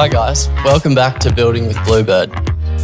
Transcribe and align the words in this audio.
Hi, 0.00 0.08
guys. 0.08 0.48
Welcome 0.64 0.94
back 0.94 1.18
to 1.18 1.30
Building 1.30 1.66
with 1.66 1.76
Bluebird. 1.84 2.30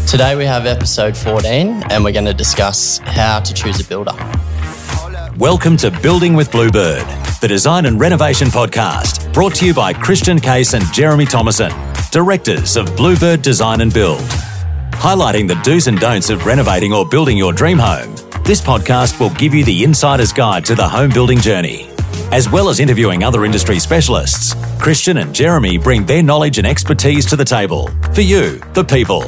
Today 0.06 0.36
we 0.36 0.44
have 0.44 0.66
episode 0.66 1.16
14 1.16 1.84
and 1.88 2.04
we're 2.04 2.12
going 2.12 2.26
to 2.26 2.34
discuss 2.34 2.98
how 2.98 3.40
to 3.40 3.54
choose 3.54 3.80
a 3.80 3.88
builder. 3.88 4.12
Welcome 5.38 5.78
to 5.78 5.90
Building 6.02 6.34
with 6.34 6.52
Bluebird, 6.52 7.06
the 7.40 7.48
design 7.48 7.86
and 7.86 7.98
renovation 7.98 8.48
podcast, 8.48 9.32
brought 9.32 9.54
to 9.54 9.64
you 9.64 9.72
by 9.72 9.94
Christian 9.94 10.38
Case 10.38 10.74
and 10.74 10.84
Jeremy 10.92 11.24
Thomason, 11.24 11.72
directors 12.12 12.76
of 12.76 12.94
Bluebird 12.98 13.40
Design 13.40 13.80
and 13.80 13.94
Build. 13.94 14.20
Highlighting 14.90 15.48
the 15.48 15.58
do's 15.64 15.86
and 15.86 15.98
don'ts 15.98 16.28
of 16.28 16.44
renovating 16.44 16.92
or 16.92 17.08
building 17.08 17.38
your 17.38 17.54
dream 17.54 17.78
home, 17.78 18.14
this 18.44 18.60
podcast 18.60 19.18
will 19.18 19.30
give 19.36 19.54
you 19.54 19.64
the 19.64 19.84
insider's 19.84 20.34
guide 20.34 20.66
to 20.66 20.74
the 20.74 20.86
home 20.86 21.08
building 21.08 21.38
journey. 21.38 21.88
As 22.32 22.50
well 22.50 22.68
as 22.68 22.80
interviewing 22.80 23.22
other 23.22 23.44
industry 23.44 23.78
specialists, 23.78 24.54
Christian 24.80 25.18
and 25.18 25.34
Jeremy 25.34 25.78
bring 25.78 26.04
their 26.04 26.22
knowledge 26.22 26.58
and 26.58 26.66
expertise 26.66 27.26
to 27.26 27.36
the 27.36 27.44
table 27.44 27.88
for 28.12 28.20
you, 28.20 28.58
the 28.74 28.84
people. 28.84 29.24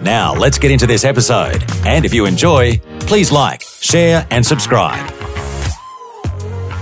Now, 0.00 0.34
let's 0.34 0.58
get 0.58 0.70
into 0.70 0.86
this 0.86 1.04
episode. 1.04 1.62
And 1.84 2.04
if 2.04 2.14
you 2.14 2.24
enjoy, 2.26 2.78
please 3.00 3.30
like, 3.30 3.62
share, 3.62 4.26
and 4.30 4.44
subscribe. 4.44 5.10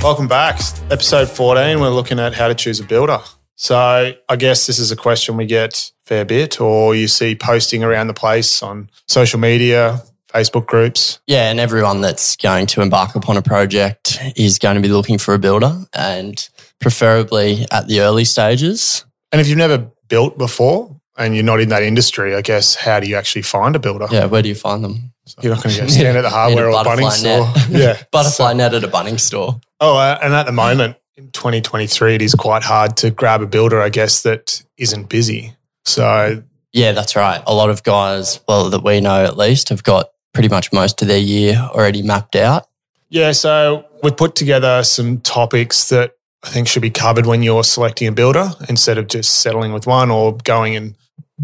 Welcome 0.03 0.29
back. 0.29 0.61
Episode 0.91 1.29
14, 1.29 1.81
we're 1.81 1.89
looking 1.89 2.21
at 2.21 2.35
how 2.35 2.47
to 2.49 2.55
choose 2.55 2.79
a 2.79 2.85
builder. 2.85 3.19
So, 3.57 4.15
I 4.29 4.37
guess 4.37 4.69
this 4.69 4.79
is 4.79 4.93
a 4.93 4.97
question 4.97 5.37
we 5.37 5.45
get 5.45 5.91
fair 6.05 6.25
bit, 6.25 6.61
or 6.61 6.95
you 6.95 7.09
see 7.09 7.35
posting 7.35 7.83
around 7.83 8.07
the 8.07 8.15
place 8.15 8.63
on 8.63 8.89
social 9.07 9.41
media, 9.41 10.03
Facebook 10.33 10.67
groups. 10.67 11.21
Yeah, 11.27 11.51
and 11.51 11.59
everyone 11.61 12.01
that's 12.01 12.37
going 12.37 12.67
to 12.69 12.83
embark 12.83 13.15
upon 13.15 13.37
a 13.37 13.43
project 13.43 14.19
is 14.37 14.59
going 14.59 14.77
to 14.77 14.83
be 14.83 14.89
looking 14.89 15.19
for 15.19 15.35
a 15.35 15.39
builder 15.39 15.85
and 15.93 16.49
preferably 16.81 17.67
at 17.71 17.89
the 17.89 18.01
early 18.01 18.25
stages. 18.25 19.05
And 19.33 19.41
if 19.41 19.49
you've 19.49 19.59
never 19.59 19.91
built 20.09 20.39
before 20.39 20.95
and 21.17 21.35
you're 21.35 21.45
not 21.45 21.61
in 21.61 21.69
that 21.71 21.83
industry, 21.83 22.35
I 22.35 22.43
guess, 22.43 22.75
how 22.75 23.01
do 23.01 23.07
you 23.09 23.17
actually 23.17 23.43
find 23.43 23.75
a 23.77 23.79
builder? 23.79 24.07
Yeah, 24.11 24.27
where 24.27 24.43
do 24.43 24.49
you 24.49 24.55
find 24.55 24.85
them? 24.85 25.13
You're 25.43 25.55
not 25.55 25.63
going 25.63 25.75
to 25.75 25.81
go 25.83 25.87
stand 25.89 26.17
at 26.17 26.23
the 26.23 26.31
hardware 26.31 26.71
or 26.71 26.85
Bunnings 26.85 27.13
store. 27.13 27.53
Yeah. 27.71 28.01
Butterfly 28.11 28.55
net 28.55 28.75
at 28.75 28.85
a 28.85 28.89
Bunnings 28.89 29.21
store. 29.21 29.61
Oh, 29.81 29.97
uh, 29.97 30.19
and 30.23 30.33
at 30.35 30.47
the 30.47 30.53
moment 30.53 30.97
in 31.17 31.31
2023, 31.31 32.15
it 32.15 32.23
is 32.23 32.35
quite 32.35 32.63
hard 32.63 32.97
to 32.99 33.11
grab 33.11 33.43
a 33.43 33.47
builder, 33.47 33.81
I 33.81 33.89
guess, 33.89 34.23
that 34.23 34.63
isn't 34.77 35.09
busy. 35.09 35.55
So, 35.85 36.43
Yeah, 36.73 36.93
that's 36.93 37.17
right. 37.17 37.43
A 37.47 37.55
lot 37.55 37.71
of 37.71 37.83
guys, 37.83 38.41
well, 38.49 38.71
that 38.71 38.83
we 38.83 39.01
know 39.01 39.25
at 39.25 39.37
least, 39.37 39.69
have 39.71 39.83
got 39.83 40.11
pretty 40.39 40.55
much 40.55 40.73
most 40.73 41.03
of 41.03 41.09
their 41.09 41.19
year 41.19 41.57
already 41.75 42.01
mapped 42.01 42.37
out. 42.37 42.69
yeah, 43.11 43.33
so 43.33 43.85
we 44.05 44.11
put 44.13 44.37
together 44.37 44.85
some 44.85 45.21
topics 45.21 45.89
that 45.89 46.13
I 46.45 46.51
think 46.51 46.69
should 46.69 46.83
be 46.83 46.91
covered 46.91 47.27
when 47.27 47.43
you're 47.43 47.65
selecting 47.65 48.07
a 48.07 48.13
builder 48.13 48.51
instead 48.69 48.99
of 48.99 49.09
just 49.09 49.41
settling 49.41 49.73
with 49.73 49.89
one 49.89 50.13
or 50.13 50.37
going 50.45 50.77
and 50.77 50.95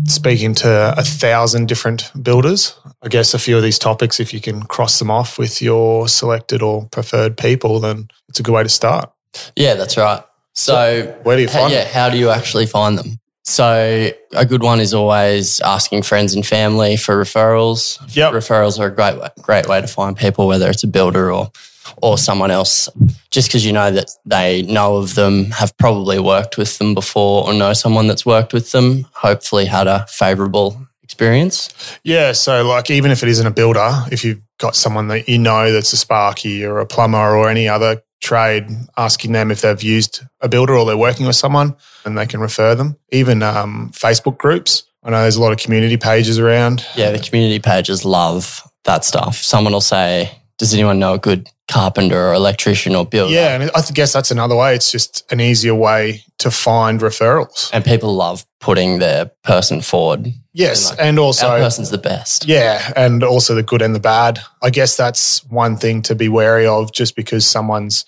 speaking 0.05 0.55
to 0.55 0.95
a 0.97 1.03
thousand 1.03 1.67
different 1.67 2.13
builders. 2.23 2.79
I 3.03 3.09
guess 3.09 3.35
a 3.35 3.39
few 3.41 3.57
of 3.57 3.65
these 3.65 3.81
topics, 3.81 4.21
if 4.21 4.33
you 4.33 4.41
can 4.41 4.63
cross 4.63 5.01
them 5.01 5.11
off 5.11 5.39
with 5.39 5.61
your 5.61 6.07
selected 6.07 6.63
or 6.63 6.87
preferred 6.93 7.37
people, 7.37 7.81
then 7.81 8.09
it's 8.29 8.39
a 8.39 8.45
good 8.45 8.53
way 8.53 8.63
to 8.63 8.69
start. 8.69 9.11
Yeah, 9.57 9.75
that's 9.75 9.97
right. 9.97 10.23
So, 10.53 11.17
Where 11.25 11.37
do 11.37 11.43
you 11.43 11.49
how, 11.49 11.63
find 11.63 11.73
yeah, 11.73 11.89
how 11.89 12.11
do 12.11 12.17
you 12.17 12.31
actually 12.31 12.67
find 12.67 12.97
them? 12.97 13.19
So, 13.47 14.11
a 14.33 14.47
good 14.47 14.63
one 14.63 14.81
is 14.81 14.95
always 14.95 15.61
asking 15.61 16.03
friends 16.03 16.35
and 16.35 16.47
family 16.47 16.97
for 16.97 17.23
referrals. 17.23 18.01
Yep. 18.17 18.33
Referrals 18.33 18.79
are 18.79 18.87
a 18.87 18.95
great 18.95 19.21
way, 19.21 19.29
great 19.43 19.69
way 19.69 19.83
to 19.83 19.87
find 19.87 20.17
people, 20.17 20.47
whether 20.47 20.71
it's 20.71 20.83
a 20.83 20.89
builder 20.89 21.31
or 21.31 21.53
or 22.01 22.17
someone 22.17 22.51
else. 22.51 22.89
Just 23.31 23.49
because 23.49 23.65
you 23.67 23.73
know 23.73 23.91
that 23.91 24.11
they 24.25 24.63
know 24.63 24.97
of 24.97 25.15
them, 25.15 25.51
have 25.51 25.77
probably 25.77 26.19
worked 26.19 26.57
with 26.57 26.79
them 26.79 26.95
before, 26.95 27.47
or 27.47 27.53
know 27.53 27.75
someone 27.75 28.07
that's 28.07 28.25
worked 28.25 28.55
with 28.55 28.73
them. 28.73 29.07
Hopefully, 29.13 29.67
had 29.67 29.87
a 29.87 30.07
favourable 30.09 30.87
experience. 31.15 31.99
Yeah, 32.03 32.33
so 32.33 32.67
like 32.67 32.91
even 32.91 33.13
if 33.13 33.23
it 33.23 33.29
isn't 33.29 33.47
a 33.47 33.53
builder, 33.53 34.03
if 34.11 34.25
you've 34.25 34.43
got 34.59 34.75
someone 34.75 35.07
that 35.09 35.29
you 35.29 35.39
know 35.39 35.73
that's 35.73 35.93
a 35.93 35.97
sparky 35.97 36.65
or 36.65 36.81
a 36.81 36.87
plumber 36.87 37.37
or 37.37 37.49
any 37.49 37.69
other 37.69 38.03
trade, 38.21 38.67
asking 38.97 39.31
them 39.31 39.53
if 39.53 39.61
they've 39.61 39.83
used 39.83 40.23
a 40.41 40.49
builder 40.49 40.75
or 40.75 40.85
they're 40.85 40.97
working 40.97 41.27
with 41.27 41.37
someone 41.37 41.77
and 42.05 42.19
they 42.19 42.27
can 42.27 42.41
refer 42.41 42.75
them. 42.75 42.97
Even 43.13 43.43
um, 43.45 43.93
Facebook 43.95 44.39
groups. 44.39 44.83
I 45.05 45.11
know 45.11 45.21
there's 45.21 45.37
a 45.37 45.43
lot 45.43 45.53
of 45.53 45.59
community 45.59 45.99
pages 45.99 46.39
around. 46.39 46.85
Yeah, 46.97 47.13
the 47.13 47.19
community 47.21 47.61
pages 47.61 48.05
love 48.05 48.63
that 48.85 49.05
stuff. 49.05 49.37
Someone 49.37 49.73
will 49.73 49.81
say, 49.81 50.37
"Does 50.59 50.75
anyone 50.75 50.99
know 50.99 51.15
a 51.15 51.19
good 51.19 51.49
carpenter 51.69 52.29
or 52.29 52.35
electrician 52.35 52.95
or 52.95 53.05
builder?" 53.07 53.33
Yeah, 53.35 53.55
and 53.61 53.71
I 53.75 53.83
guess 53.93 54.13
that's 54.13 54.31
another 54.31 54.57
way. 54.57 54.75
It's 54.75 54.91
just 54.91 55.25
an 55.31 55.41
easier 55.41 55.75
way 55.75 56.25
to 56.39 56.51
find 56.51 57.01
referrals. 57.01 57.71
and 57.73 57.85
people 57.85 58.15
love 58.15 58.45
putting 58.61 58.99
their 58.99 59.27
person 59.43 59.81
forward. 59.81 60.33
Yes, 60.53 60.91
And, 60.91 60.99
like, 60.99 61.09
and 61.09 61.19
also 61.19 61.49
Our 61.49 61.59
person's 61.59 61.91
the 61.91 61.99
best. 61.99 62.47
Yeah, 62.47 62.93
and 62.97 63.23
also 63.25 63.55
the 63.55 63.63
good 63.63 63.83
and 63.83 63.95
the 63.95 64.01
bad. 64.01 64.41
I 64.63 64.71
guess 64.71 64.97
that's 64.97 65.45
one 65.51 65.77
thing 65.77 66.03
to 66.03 66.15
be 66.15 66.29
wary 66.29 66.67
of 66.67 66.93
just 66.93 67.17
because 67.17 67.45
someone's 67.47 68.05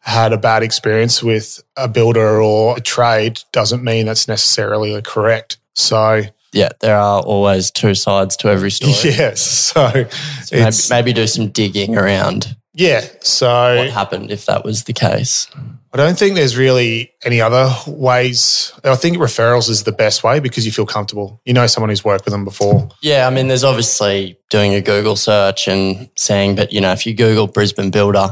had 0.00 0.32
a 0.32 0.38
bad 0.38 0.62
experience 0.62 1.22
with 1.22 1.62
a 1.76 1.86
builder 1.88 2.40
or 2.42 2.76
a 2.76 2.80
trade 2.80 3.40
doesn't 3.52 3.84
mean 3.84 4.06
that's 4.06 4.26
necessarily 4.26 4.92
the 4.94 5.02
correct. 5.02 5.58
So, 5.74 6.22
Yeah, 6.52 6.70
there 6.80 6.96
are 6.96 7.20
always 7.22 7.70
two 7.70 7.94
sides 7.94 8.36
to 8.38 8.48
every 8.48 8.70
story. 8.70 8.92
yes. 9.16 9.40
So, 9.40 10.06
So 10.42 10.56
maybe, 10.56 10.76
maybe 10.90 11.12
do 11.12 11.26
some 11.26 11.48
digging 11.48 11.96
around 11.96 12.56
yeah. 12.74 13.06
So 13.20 13.76
what 13.76 13.90
happened 13.90 14.30
if 14.30 14.46
that 14.46 14.64
was 14.64 14.84
the 14.84 14.92
case. 14.92 15.48
I 15.92 15.98
don't 15.98 16.18
think 16.18 16.36
there's 16.36 16.56
really 16.56 17.12
any 17.22 17.40
other 17.42 17.70
ways. 17.86 18.72
I 18.82 18.94
think 18.94 19.18
referrals 19.18 19.68
is 19.68 19.84
the 19.84 19.92
best 19.92 20.24
way 20.24 20.40
because 20.40 20.64
you 20.64 20.72
feel 20.72 20.86
comfortable. 20.86 21.40
You 21.44 21.52
know 21.52 21.66
someone 21.66 21.90
who's 21.90 22.04
worked 22.04 22.24
with 22.24 22.32
them 22.32 22.44
before. 22.44 22.88
Yeah, 23.02 23.26
I 23.26 23.30
mean, 23.30 23.48
there's 23.48 23.64
obviously 23.64 24.38
doing 24.48 24.74
a 24.74 24.80
Google 24.80 25.16
search 25.16 25.68
and 25.68 26.08
saying, 26.16 26.56
but 26.56 26.72
you 26.72 26.80
know, 26.80 26.92
if 26.92 27.04
you 27.04 27.12
Google 27.12 27.46
Brisbane 27.46 27.90
builder, 27.90 28.30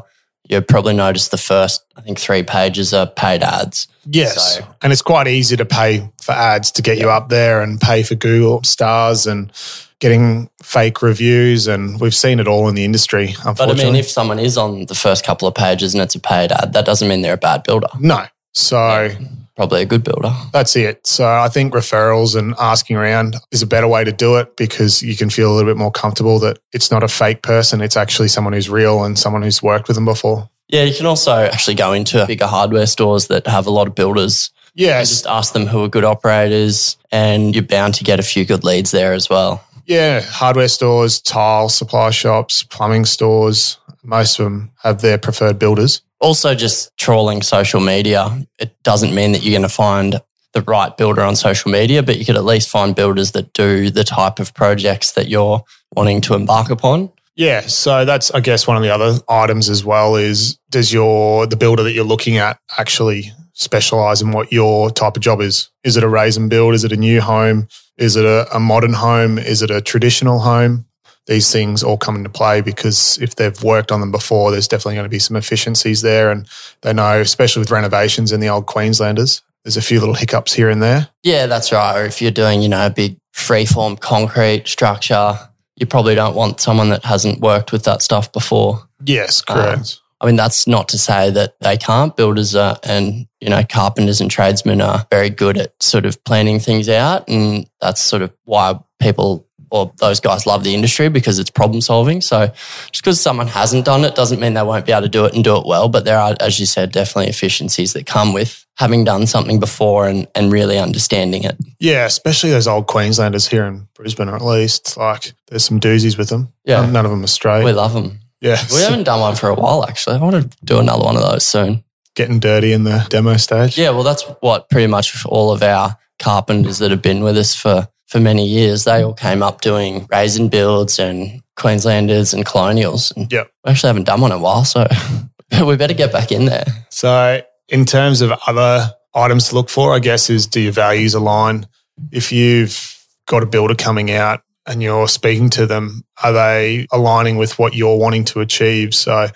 you'll 0.50 0.60
probably 0.62 0.92
notice 0.94 1.28
the 1.28 1.38
first, 1.38 1.84
I 1.96 2.00
think, 2.02 2.18
three 2.18 2.42
pages 2.42 2.92
are 2.92 3.06
paid 3.06 3.42
ads. 3.42 3.86
Yes. 4.04 4.56
So- 4.56 4.66
and 4.82 4.92
it's 4.92 5.00
quite 5.02 5.28
easy 5.28 5.56
to 5.56 5.64
pay 5.64 6.10
for 6.20 6.32
ads 6.32 6.70
to 6.72 6.82
get 6.82 6.98
you 6.98 7.08
up 7.08 7.28
there 7.28 7.62
and 7.62 7.80
pay 7.80 8.02
for 8.02 8.16
Google 8.16 8.62
stars 8.64 9.26
and 9.26 9.52
getting 10.00 10.50
fake 10.62 11.02
reviews. 11.02 11.68
And 11.68 12.00
we've 12.00 12.14
seen 12.14 12.40
it 12.40 12.48
all 12.48 12.68
in 12.68 12.74
the 12.74 12.84
industry, 12.84 13.36
But 13.44 13.60
I 13.60 13.74
mean, 13.74 13.94
if 13.94 14.10
someone 14.10 14.38
is 14.40 14.56
on 14.58 14.86
the 14.86 14.94
first 14.94 15.24
couple 15.24 15.46
of 15.46 15.54
pages 15.54 15.94
and 15.94 16.02
it's 16.02 16.14
a 16.16 16.20
paid 16.20 16.50
ad, 16.50 16.72
that 16.72 16.84
doesn't 16.84 17.06
mean 17.08 17.22
they're 17.22 17.34
a 17.34 17.38
bad 17.38 17.62
builder. 17.62 17.88
no. 17.98 18.24
So 18.52 19.10
Probably 19.56 19.82
a 19.82 19.86
good 19.86 20.02
builder. 20.04 20.32
that's 20.52 20.74
it. 20.74 21.06
So 21.06 21.26
I 21.28 21.48
think 21.48 21.74
referrals 21.74 22.34
and 22.34 22.54
asking 22.58 22.96
around 22.96 23.36
is 23.52 23.60
a 23.62 23.66
better 23.66 23.86
way 23.86 24.04
to 24.04 24.12
do 24.12 24.36
it 24.36 24.56
because 24.56 25.02
you 25.02 25.14
can 25.16 25.28
feel 25.28 25.52
a 25.52 25.54
little 25.54 25.70
bit 25.70 25.76
more 25.76 25.90
comfortable 25.92 26.38
that 26.38 26.58
it's 26.72 26.90
not 26.90 27.02
a 27.02 27.08
fake 27.08 27.42
person. 27.42 27.82
It's 27.82 27.96
actually 27.96 28.28
someone 28.28 28.54
who's 28.54 28.70
real 28.70 29.04
and 29.04 29.18
someone 29.18 29.42
who's 29.42 29.62
worked 29.62 29.86
with 29.86 29.96
them 29.96 30.06
before. 30.06 30.48
Yeah, 30.68 30.84
you 30.84 30.94
can 30.94 31.04
also 31.06 31.32
actually 31.32 31.74
go 31.74 31.92
into 31.92 32.24
bigger 32.26 32.46
hardware 32.46 32.86
stores 32.86 33.26
that 33.26 33.46
have 33.46 33.66
a 33.66 33.70
lot 33.70 33.86
of 33.86 33.94
builders 33.94 34.50
and 34.78 35.06
just 35.06 35.26
ask 35.26 35.52
them 35.52 35.66
who 35.66 35.82
are 35.84 35.88
good 35.88 36.04
operators, 36.04 36.96
and 37.10 37.54
you're 37.54 37.64
bound 37.64 37.92
to 37.94 38.04
get 38.04 38.20
a 38.20 38.22
few 38.22 38.44
good 38.46 38.62
leads 38.64 38.92
there 38.92 39.12
as 39.12 39.28
well. 39.28 39.62
Yeah, 39.84 40.20
hardware 40.20 40.68
stores, 40.68 41.20
tile 41.20 41.68
supply 41.68 42.10
shops, 42.10 42.62
plumbing 42.62 43.04
stores, 43.04 43.78
most 44.04 44.38
of 44.38 44.44
them 44.44 44.70
have 44.82 45.02
their 45.02 45.18
preferred 45.18 45.58
builders. 45.58 46.02
Also, 46.20 46.54
just 46.54 46.96
trawling 46.98 47.42
social 47.42 47.80
media, 47.80 48.46
it 48.58 48.74
doesn't 48.82 49.14
mean 49.14 49.32
that 49.32 49.42
you're 49.42 49.58
going 49.58 49.68
to 49.68 49.74
find 49.74 50.20
the 50.52 50.62
right 50.62 50.96
builder 50.96 51.22
on 51.22 51.36
social 51.36 51.70
media, 51.70 52.02
but 52.02 52.18
you 52.18 52.24
could 52.24 52.36
at 52.36 52.44
least 52.44 52.68
find 52.68 52.94
builders 52.94 53.32
that 53.32 53.52
do 53.52 53.90
the 53.90 54.04
type 54.04 54.38
of 54.38 54.52
projects 54.54 55.12
that 55.12 55.28
you're 55.28 55.62
wanting 55.94 56.20
to 56.22 56.34
embark 56.34 56.70
upon. 56.70 57.10
Yeah, 57.36 57.62
so 57.62 58.04
that's 58.04 58.30
I 58.32 58.40
guess 58.40 58.66
one 58.66 58.76
of 58.76 58.82
the 58.82 58.90
other 58.90 59.18
items 59.28 59.70
as 59.70 59.84
well 59.84 60.16
is 60.16 60.58
does 60.68 60.92
your 60.92 61.46
the 61.46 61.56
builder 61.56 61.82
that 61.84 61.92
you're 61.92 62.04
looking 62.04 62.36
at 62.36 62.58
actually 62.76 63.32
specialize 63.54 64.20
in 64.20 64.32
what 64.32 64.52
your 64.52 64.90
type 64.90 65.16
of 65.16 65.22
job 65.22 65.40
is? 65.40 65.70
Is 65.84 65.96
it 65.96 66.04
a 66.04 66.08
raise 66.08 66.36
and 66.36 66.50
build? 66.50 66.74
Is 66.74 66.84
it 66.84 66.92
a 66.92 66.96
new 66.96 67.20
home? 67.20 67.68
Is 67.96 68.16
it 68.16 68.24
a, 68.24 68.46
a 68.54 68.60
modern 68.60 68.94
home? 68.94 69.38
Is 69.38 69.62
it 69.62 69.70
a 69.70 69.80
traditional 69.80 70.40
home? 70.40 70.86
These 71.30 71.52
things 71.52 71.84
all 71.84 71.96
come 71.96 72.16
into 72.16 72.28
play 72.28 72.60
because 72.60 73.16
if 73.22 73.36
they've 73.36 73.62
worked 73.62 73.92
on 73.92 74.00
them 74.00 74.10
before, 74.10 74.50
there's 74.50 74.66
definitely 74.66 74.96
going 74.96 75.04
to 75.04 75.08
be 75.08 75.20
some 75.20 75.36
efficiencies 75.36 76.02
there. 76.02 76.28
And 76.32 76.48
they 76.80 76.92
know, 76.92 77.20
especially 77.20 77.60
with 77.60 77.70
renovations 77.70 78.32
in 78.32 78.40
the 78.40 78.48
old 78.48 78.66
Queenslanders, 78.66 79.40
there's 79.62 79.76
a 79.76 79.82
few 79.82 80.00
little 80.00 80.16
hiccups 80.16 80.52
here 80.54 80.68
and 80.68 80.82
there. 80.82 81.08
Yeah, 81.22 81.46
that's 81.46 81.70
right. 81.70 81.96
Or 81.96 82.04
if 82.04 82.20
you're 82.20 82.32
doing, 82.32 82.62
you 82.62 82.68
know, 82.68 82.84
a 82.84 82.90
big 82.90 83.16
freeform 83.32 84.00
concrete 84.00 84.66
structure, 84.66 85.38
you 85.76 85.86
probably 85.86 86.16
don't 86.16 86.34
want 86.34 86.60
someone 86.60 86.88
that 86.88 87.04
hasn't 87.04 87.38
worked 87.38 87.70
with 87.70 87.84
that 87.84 88.02
stuff 88.02 88.32
before. 88.32 88.88
Yes, 89.04 89.44
um, 89.46 89.56
correct. 89.56 90.00
I 90.20 90.26
mean, 90.26 90.34
that's 90.34 90.66
not 90.66 90.88
to 90.88 90.98
say 90.98 91.30
that 91.30 91.54
they 91.60 91.76
can't. 91.76 92.16
Builders 92.16 92.56
are, 92.56 92.76
and, 92.82 93.28
you 93.40 93.48
know, 93.48 93.62
carpenters 93.62 94.20
and 94.20 94.28
tradesmen 94.28 94.80
are 94.80 95.06
very 95.12 95.30
good 95.30 95.56
at 95.56 95.80
sort 95.80 96.06
of 96.06 96.22
planning 96.24 96.58
things 96.58 96.88
out. 96.88 97.28
And 97.28 97.70
that's 97.80 98.00
sort 98.00 98.22
of 98.22 98.32
why 98.46 98.80
people 98.98 99.46
or 99.70 99.92
those 99.98 100.20
guys 100.20 100.46
love 100.46 100.64
the 100.64 100.74
industry 100.74 101.08
because 101.08 101.38
it's 101.38 101.50
problem 101.50 101.80
solving. 101.80 102.20
So 102.20 102.46
just 102.92 103.02
because 103.04 103.20
someone 103.20 103.46
hasn't 103.46 103.84
done 103.84 104.04
it 104.04 104.14
doesn't 104.14 104.40
mean 104.40 104.54
they 104.54 104.62
won't 104.62 104.86
be 104.86 104.92
able 104.92 105.02
to 105.02 105.08
do 105.08 105.24
it 105.24 105.34
and 105.34 105.44
do 105.44 105.56
it 105.56 105.66
well. 105.66 105.88
But 105.88 106.04
there 106.04 106.18
are, 106.18 106.36
as 106.40 106.58
you 106.58 106.66
said, 106.66 106.92
definitely 106.92 107.28
efficiencies 107.30 107.92
that 107.92 108.06
come 108.06 108.32
with 108.32 108.66
having 108.76 109.04
done 109.04 109.26
something 109.26 109.60
before 109.60 110.08
and, 110.08 110.26
and 110.34 110.50
really 110.52 110.78
understanding 110.78 111.44
it. 111.44 111.56
Yeah, 111.78 112.06
especially 112.06 112.50
those 112.50 112.66
old 112.66 112.86
Queenslanders 112.86 113.46
here 113.48 113.64
in 113.64 113.88
Brisbane, 113.94 114.28
or 114.28 114.36
at 114.36 114.42
least 114.44 114.96
like 114.96 115.32
there's 115.48 115.64
some 115.64 115.80
doozies 115.80 116.16
with 116.18 116.28
them. 116.30 116.52
Yeah. 116.64 116.80
None, 116.82 116.92
none 116.92 117.04
of 117.04 117.10
them 117.10 117.24
are 117.24 117.28
straight. 117.28 117.64
We 117.64 117.72
love 117.72 117.92
them. 117.92 118.20
yeah. 118.40 118.62
We 118.72 118.80
haven't 118.80 119.04
done 119.04 119.20
one 119.20 119.36
for 119.36 119.50
a 119.50 119.54
while, 119.54 119.84
actually. 119.84 120.16
I 120.16 120.18
want 120.20 120.50
to 120.50 120.58
do 120.64 120.78
another 120.78 121.04
one 121.04 121.16
of 121.16 121.22
those 121.22 121.44
soon. 121.44 121.84
Getting 122.16 122.40
dirty 122.40 122.72
in 122.72 122.84
the 122.84 123.06
demo 123.08 123.36
stage. 123.36 123.78
Yeah, 123.78 123.90
well, 123.90 124.02
that's 124.02 124.24
what 124.40 124.68
pretty 124.68 124.88
much 124.88 125.24
all 125.26 125.52
of 125.52 125.62
our 125.62 125.96
carpenters 126.18 126.78
that 126.78 126.90
have 126.90 127.00
been 127.02 127.22
with 127.22 127.36
us 127.36 127.54
for, 127.54 127.88
for 128.10 128.18
many 128.18 128.44
years, 128.44 128.84
they 128.84 129.04
all 129.04 129.14
came 129.14 129.40
up 129.40 129.60
doing 129.60 130.06
raise 130.10 130.36
and 130.36 130.50
builds 130.50 130.98
and 130.98 131.40
Queenslanders 131.56 132.34
and 132.34 132.44
colonials. 132.44 133.12
And 133.12 133.32
Yep. 133.32 133.50
we 133.64 133.70
actually 133.70 133.88
haven't 133.88 134.04
done 134.04 134.20
one 134.20 134.32
in 134.32 134.38
a 134.38 134.40
while, 134.40 134.64
so 134.64 134.86
we 135.64 135.76
better 135.76 135.94
get 135.94 136.10
back 136.10 136.32
in 136.32 136.46
there. 136.46 136.64
So, 136.88 137.40
in 137.68 137.84
terms 137.84 138.20
of 138.20 138.32
other 138.48 138.92
items 139.14 139.48
to 139.48 139.54
look 139.54 139.70
for, 139.70 139.94
I 139.94 140.00
guess, 140.00 140.28
is 140.28 140.48
do 140.48 140.60
your 140.60 140.72
values 140.72 141.14
align? 141.14 141.66
If 142.10 142.32
you've 142.32 142.98
got 143.26 143.44
a 143.44 143.46
builder 143.46 143.76
coming 143.76 144.10
out 144.10 144.42
and 144.66 144.82
you're 144.82 145.06
speaking 145.06 145.48
to 145.50 145.66
them, 145.66 146.02
are 146.22 146.32
they 146.32 146.88
aligning 146.90 147.36
with 147.36 147.60
what 147.60 147.74
you're 147.74 147.96
wanting 147.96 148.24
to 148.26 148.40
achieve? 148.40 148.92
So, 148.92 149.28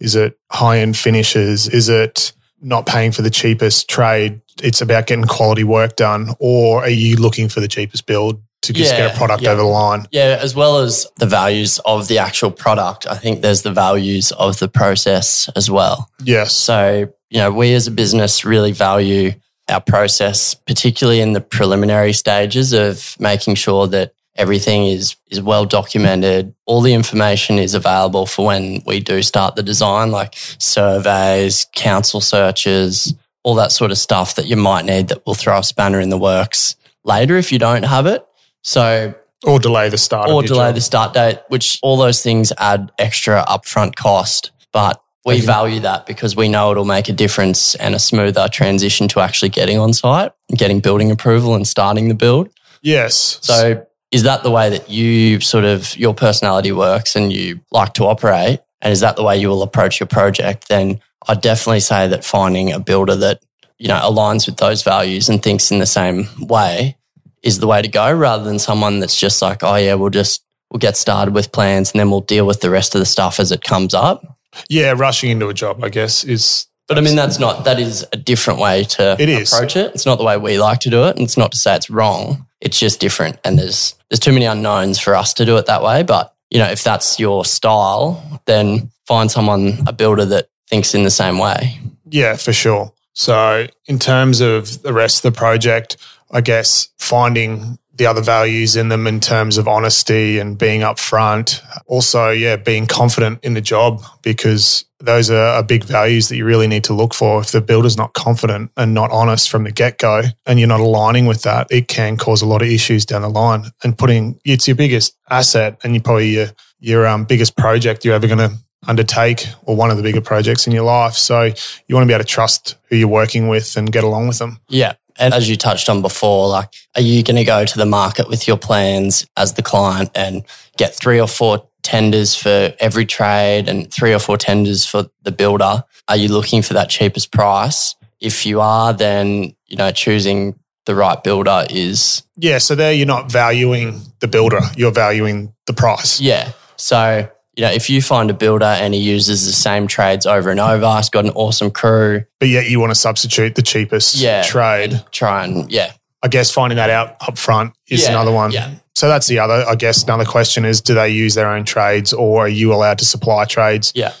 is 0.00 0.16
it 0.16 0.36
high 0.50 0.80
end 0.80 0.96
finishes? 0.96 1.68
Is 1.68 1.88
it 1.88 2.32
not 2.60 2.86
paying 2.86 3.12
for 3.12 3.22
the 3.22 3.30
cheapest 3.30 3.88
trade? 3.88 4.40
It's 4.62 4.80
about 4.80 5.06
getting 5.06 5.24
quality 5.24 5.64
work 5.64 5.96
done, 5.96 6.34
or 6.38 6.82
are 6.82 6.88
you 6.88 7.16
looking 7.16 7.48
for 7.48 7.60
the 7.60 7.68
cheapest 7.68 8.06
build 8.06 8.40
to 8.62 8.72
just 8.72 8.92
Yeah, 8.92 9.08
get 9.08 9.14
a 9.14 9.18
product 9.18 9.42
yeah. 9.42 9.50
over 9.50 9.62
the 9.62 9.68
line? 9.68 10.06
Yeah, 10.10 10.38
as 10.40 10.54
well 10.54 10.78
as 10.78 11.06
the 11.16 11.26
values 11.26 11.78
of 11.84 12.08
the 12.08 12.18
actual 12.18 12.50
product, 12.50 13.06
I 13.06 13.16
think 13.16 13.42
there's 13.42 13.62
the 13.62 13.72
values 13.72 14.32
of 14.32 14.58
the 14.58 14.68
process 14.68 15.48
as 15.54 15.70
well. 15.70 16.10
Yes. 16.24 16.54
So, 16.54 17.08
you 17.30 17.38
know, 17.38 17.50
we 17.52 17.74
as 17.74 17.86
a 17.86 17.90
business 17.90 18.44
really 18.44 18.72
value 18.72 19.32
our 19.68 19.80
process, 19.80 20.54
particularly 20.54 21.20
in 21.20 21.32
the 21.32 21.40
preliminary 21.40 22.12
stages 22.12 22.72
of 22.72 23.16
making 23.18 23.56
sure 23.56 23.86
that 23.88 24.12
everything 24.36 24.86
is 24.86 25.16
is 25.28 25.40
well 25.40 25.64
documented. 25.64 26.54
All 26.66 26.80
the 26.80 26.94
information 26.94 27.58
is 27.58 27.74
available 27.74 28.26
for 28.26 28.46
when 28.46 28.82
we 28.86 29.00
do 29.00 29.22
start 29.22 29.56
the 29.56 29.62
design, 29.62 30.10
like 30.10 30.34
surveys, 30.58 31.66
council 31.74 32.20
searches, 32.20 33.14
all 33.46 33.54
that 33.54 33.70
sort 33.70 33.92
of 33.92 33.96
stuff 33.98 34.34
that 34.34 34.46
you 34.46 34.56
might 34.56 34.84
need 34.84 35.06
that 35.06 35.24
will 35.24 35.34
throw 35.34 35.58
a 35.58 35.62
spanner 35.62 36.00
in 36.00 36.08
the 36.10 36.18
works 36.18 36.74
later 37.04 37.36
if 37.36 37.52
you 37.52 37.60
don't 37.60 37.84
have 37.84 38.04
it. 38.04 38.26
So 38.62 39.14
Or 39.46 39.60
delay 39.60 39.88
the 39.88 39.98
start. 39.98 40.28
or 40.28 40.42
delay 40.42 40.66
job. 40.70 40.74
the 40.74 40.80
start 40.80 41.14
date, 41.14 41.38
which 41.46 41.78
all 41.80 41.96
those 41.96 42.20
things 42.22 42.52
add 42.58 42.90
extra 42.98 43.44
upfront 43.48 43.94
cost. 43.94 44.50
But 44.72 45.00
we 45.24 45.34
Okay. 45.34 45.46
value 45.46 45.78
that 45.80 46.06
because 46.06 46.34
we 46.34 46.48
know 46.48 46.72
it'll 46.72 46.84
make 46.84 47.08
a 47.08 47.12
difference 47.12 47.76
and 47.76 47.94
a 47.94 48.00
smoother 48.00 48.48
transition 48.48 49.06
to 49.08 49.20
actually 49.20 49.50
getting 49.50 49.78
on 49.78 49.92
site, 49.92 50.32
getting 50.56 50.80
building 50.80 51.12
approval 51.12 51.54
and 51.54 51.68
starting 51.68 52.08
the 52.08 52.14
build. 52.16 52.48
Yes. 52.82 53.38
So 53.42 53.80
is 54.10 54.24
that 54.24 54.42
the 54.42 54.50
way 54.50 54.70
that 54.70 54.90
you 54.90 55.38
sort 55.40 55.64
of 55.64 55.96
your 55.96 56.14
personality 56.14 56.72
works 56.72 57.14
and 57.14 57.32
you 57.32 57.60
like 57.70 57.94
to 57.94 58.06
operate? 58.06 58.58
And 58.82 58.92
is 58.92 59.00
that 59.00 59.16
the 59.16 59.22
way 59.22 59.36
you 59.38 59.48
will 59.48 59.62
approach 59.62 59.98
your 60.00 60.06
project? 60.06 60.68
Then 60.68 61.00
I'd 61.28 61.40
definitely 61.40 61.80
say 61.80 62.08
that 62.08 62.24
finding 62.24 62.72
a 62.72 62.78
builder 62.78 63.16
that, 63.16 63.42
you 63.78 63.88
know, 63.88 63.96
aligns 64.02 64.46
with 64.46 64.58
those 64.58 64.82
values 64.82 65.28
and 65.28 65.42
thinks 65.42 65.70
in 65.70 65.78
the 65.78 65.86
same 65.86 66.28
way 66.40 66.96
is 67.42 67.58
the 67.60 67.66
way 67.66 67.80
to 67.82 67.88
go 67.88 68.12
rather 68.12 68.44
than 68.44 68.58
someone 68.58 69.00
that's 69.00 69.18
just 69.18 69.40
like, 69.42 69.62
oh 69.62 69.76
yeah, 69.76 69.94
we'll 69.94 70.10
just 70.10 70.42
we'll 70.70 70.78
get 70.78 70.96
started 70.96 71.32
with 71.34 71.52
plans 71.52 71.92
and 71.92 72.00
then 72.00 72.10
we'll 72.10 72.20
deal 72.20 72.46
with 72.46 72.60
the 72.60 72.70
rest 72.70 72.94
of 72.94 72.98
the 72.98 73.06
stuff 73.06 73.38
as 73.40 73.52
it 73.52 73.62
comes 73.62 73.94
up. 73.94 74.38
yeah, 74.68 74.92
rushing 74.96 75.30
into 75.30 75.48
a 75.48 75.54
job, 75.54 75.82
I 75.84 75.88
guess, 75.88 76.24
is 76.24 76.66
But 76.88 76.98
I 76.98 77.00
mean 77.00 77.16
that's 77.16 77.38
not 77.38 77.64
that 77.64 77.78
is 77.80 78.04
a 78.12 78.16
different 78.16 78.60
way 78.60 78.84
to 78.84 79.16
It 79.18 79.28
is. 79.28 79.52
approach 79.52 79.76
it. 79.76 79.94
It's 79.94 80.06
not 80.06 80.18
the 80.18 80.24
way 80.24 80.36
we 80.36 80.58
like 80.58 80.80
to 80.80 80.90
do 80.90 81.04
it. 81.04 81.16
And 81.16 81.24
it's 81.24 81.36
not 81.36 81.52
to 81.52 81.56
say 81.58 81.76
it's 81.76 81.88
wrong. 81.90 82.46
It's 82.60 82.78
just 82.78 83.00
different. 83.00 83.38
And 83.44 83.58
there's 83.58 83.94
there's 84.10 84.20
too 84.20 84.32
many 84.32 84.44
unknowns 84.46 84.98
for 84.98 85.14
us 85.14 85.32
to 85.34 85.44
do 85.44 85.56
it 85.56 85.66
that 85.66 85.82
way. 85.82 86.02
But 86.02 86.34
you 86.50 86.58
know, 86.58 86.68
if 86.68 86.84
that's 86.84 87.18
your 87.18 87.44
style, 87.44 88.40
then 88.46 88.90
find 89.06 89.30
someone, 89.30 89.78
a 89.86 89.92
builder 89.92 90.24
that 90.24 90.48
thinks 90.68 90.94
in 90.94 91.04
the 91.04 91.10
same 91.10 91.38
way. 91.38 91.78
Yeah, 92.08 92.36
for 92.36 92.52
sure. 92.52 92.92
So, 93.14 93.66
in 93.86 93.98
terms 93.98 94.40
of 94.40 94.82
the 94.82 94.92
rest 94.92 95.24
of 95.24 95.32
the 95.32 95.38
project, 95.38 95.96
I 96.30 96.40
guess 96.40 96.88
finding 96.98 97.78
the 97.96 98.06
other 98.06 98.20
values 98.20 98.76
in 98.76 98.88
them 98.88 99.06
in 99.06 99.20
terms 99.20 99.56
of 99.58 99.66
honesty 99.66 100.38
and 100.38 100.58
being 100.58 100.82
upfront. 100.82 101.60
Also, 101.86 102.30
yeah, 102.30 102.56
being 102.56 102.86
confident 102.86 103.38
in 103.42 103.54
the 103.54 103.60
job 103.60 104.02
because 104.22 104.84
those 104.98 105.30
are, 105.30 105.62
big 105.62 105.84
values 105.84 106.28
that 106.28 106.36
you 106.36 106.44
really 106.44 106.66
need 106.66 106.84
to 106.84 106.92
look 106.92 107.14
for. 107.14 107.40
If 107.40 107.52
the 107.52 107.60
builder's 107.60 107.96
not 107.96 108.12
confident 108.12 108.70
and 108.76 108.94
not 108.94 109.10
honest 109.10 109.50
from 109.50 109.64
the 109.64 109.72
get 109.72 109.98
go 109.98 110.22
and 110.44 110.58
you're 110.58 110.68
not 110.68 110.80
aligning 110.80 111.26
with 111.26 111.42
that, 111.42 111.66
it 111.70 111.88
can 111.88 112.16
cause 112.16 112.42
a 112.42 112.46
lot 112.46 112.62
of 112.62 112.68
issues 112.68 113.04
down 113.04 113.22
the 113.22 113.28
line. 113.28 113.64
And 113.82 113.96
putting 113.96 114.38
it's 114.44 114.68
your 114.68 114.76
biggest 114.76 115.16
asset 115.30 115.78
and 115.82 115.94
you 115.94 116.00
probably 116.00 116.30
your, 116.30 116.48
your 116.78 117.06
um, 117.06 117.24
biggest 117.24 117.56
project 117.56 118.04
you're 118.04 118.14
ever 118.14 118.26
going 118.26 118.38
to 118.38 118.56
undertake 118.86 119.46
or 119.64 119.74
one 119.74 119.90
of 119.90 119.96
the 119.96 120.02
bigger 120.02 120.20
projects 120.20 120.66
in 120.66 120.72
your 120.72 120.84
life. 120.84 121.14
So 121.14 121.42
you 121.44 121.94
want 121.94 122.04
to 122.04 122.06
be 122.06 122.14
able 122.14 122.24
to 122.24 122.28
trust 122.28 122.76
who 122.88 122.96
you're 122.96 123.08
working 123.08 123.48
with 123.48 123.76
and 123.76 123.90
get 123.90 124.04
along 124.04 124.28
with 124.28 124.38
them. 124.38 124.60
Yeah. 124.68 124.94
And 125.18 125.32
as 125.34 125.48
you 125.48 125.56
touched 125.56 125.88
on 125.88 126.02
before, 126.02 126.48
like, 126.48 126.72
are 126.94 127.02
you 127.02 127.22
going 127.22 127.36
to 127.36 127.44
go 127.44 127.64
to 127.64 127.78
the 127.78 127.86
market 127.86 128.28
with 128.28 128.46
your 128.46 128.56
plans 128.56 129.26
as 129.36 129.54
the 129.54 129.62
client 129.62 130.10
and 130.14 130.42
get 130.76 130.94
three 130.94 131.20
or 131.20 131.28
four 131.28 131.68
tenders 131.82 132.34
for 132.34 132.74
every 132.80 133.06
trade 133.06 133.68
and 133.68 133.92
three 133.92 134.12
or 134.12 134.18
four 134.18 134.36
tenders 134.36 134.84
for 134.86 135.06
the 135.22 135.32
builder? 135.32 135.84
Are 136.08 136.16
you 136.16 136.28
looking 136.28 136.62
for 136.62 136.74
that 136.74 136.88
cheapest 136.90 137.32
price? 137.32 137.94
If 138.20 138.46
you 138.46 138.60
are, 138.60 138.92
then, 138.92 139.54
you 139.66 139.76
know, 139.76 139.90
choosing 139.90 140.58
the 140.86 140.94
right 140.94 141.22
builder 141.22 141.64
is, 141.68 142.22
Yeah. 142.36 142.58
So 142.58 142.74
there 142.74 142.92
you're 142.92 143.06
not 143.06 143.30
valuing 143.30 144.02
the 144.20 144.28
builder, 144.28 144.60
you're 144.76 144.92
valuing 144.92 145.52
the 145.66 145.72
price. 145.72 146.20
yeah. 146.20 146.52
So, 146.76 147.28
you 147.56 147.62
know, 147.64 147.70
if 147.70 147.88
you 147.90 148.02
find 148.02 148.30
a 148.30 148.34
builder 148.34 148.66
and 148.66 148.92
he 148.94 149.00
uses 149.00 149.46
the 149.46 149.52
same 149.52 149.86
trades 149.86 150.26
over 150.26 150.50
and 150.50 150.60
over, 150.60 150.94
he's 150.96 151.08
got 151.08 151.24
an 151.24 151.30
awesome 151.32 151.70
crew, 151.70 152.22
But 152.38 152.48
yet 152.50 152.68
you 152.70 152.78
want 152.80 152.90
to 152.90 152.94
substitute 152.94 153.54
the 153.54 153.62
cheapest 153.62 154.16
yeah, 154.16 154.42
trade. 154.42 154.92
and 154.92 155.04
try 155.10 155.44
and, 155.44 155.70
yeah, 155.72 155.92
I 156.22 156.28
guess 156.28 156.50
finding 156.50 156.76
that 156.76 156.90
out 156.90 157.16
up 157.26 157.38
front 157.38 157.72
is 157.88 158.02
Yeah, 158.04 158.10
another 158.10 158.32
one. 158.32 158.50
yeah. 158.52 158.74
So 158.94 159.08
that's 159.08 159.26
the 159.26 159.38
other, 159.38 159.64
I 159.68 159.74
guess, 159.74 160.04
another 160.04 160.24
question 160.24 160.64
is 160.64 160.80
do 160.80 160.94
they 160.94 161.08
use 161.10 161.34
their 161.34 161.48
own 161.48 161.64
trades 161.64 162.12
or 162.12 162.44
are 162.44 162.48
you 162.48 162.72
allowed 162.72 162.98
to 162.98 163.04
supply 163.04 163.44
trades? 163.46 163.92
yeah. 163.94 164.12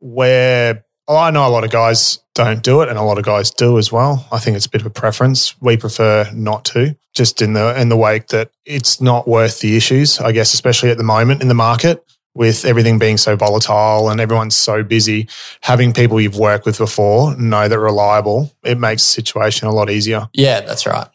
where 0.00 0.84
oh, 1.08 1.16
I 1.16 1.30
know 1.30 1.46
a 1.46 1.50
lot 1.50 1.64
of 1.64 1.70
guys 1.70 2.18
don't 2.34 2.62
do 2.62 2.82
it 2.82 2.88
and 2.88 2.96
a 2.96 3.02
lot 3.02 3.18
of 3.18 3.24
guys 3.24 3.50
do 3.50 3.78
as 3.78 3.90
well. 3.90 4.26
I 4.30 4.38
think 4.38 4.56
it's 4.56 4.66
a 4.66 4.70
bit 4.70 4.80
of 4.80 4.86
a 4.86 4.90
preference. 4.90 5.60
We 5.60 5.76
prefer 5.76 6.30
not 6.32 6.64
to, 6.66 6.96
just 7.14 7.42
in 7.42 7.52
the 7.54 7.78
in 7.80 7.88
the 7.88 7.96
wake 7.96 8.28
that 8.28 8.50
it's 8.64 9.00
not 9.00 9.26
worth 9.28 9.60
the 9.60 9.76
issues, 9.76 10.20
I 10.20 10.32
guess, 10.32 10.54
especially 10.54 10.90
at 10.90 10.98
the 10.98 11.04
moment 11.04 11.42
in 11.42 11.48
the 11.48 11.54
market 11.54 12.04
with 12.34 12.64
everything 12.64 12.98
being 12.98 13.16
so 13.16 13.36
volatile 13.36 14.08
and 14.08 14.20
everyone's 14.20 14.56
so 14.56 14.82
busy. 14.82 15.28
Having 15.62 15.92
people 15.92 16.20
you've 16.20 16.38
worked 16.38 16.64
with 16.64 16.78
before 16.78 17.36
know 17.36 17.68
that 17.68 17.78
reliable, 17.78 18.52
it 18.62 18.78
makes 18.78 19.02
the 19.02 19.10
situation 19.10 19.66
a 19.66 19.72
lot 19.72 19.90
easier. 19.90 20.28
Yeah, 20.32 20.60
that's 20.60 20.86
right. 20.86 21.08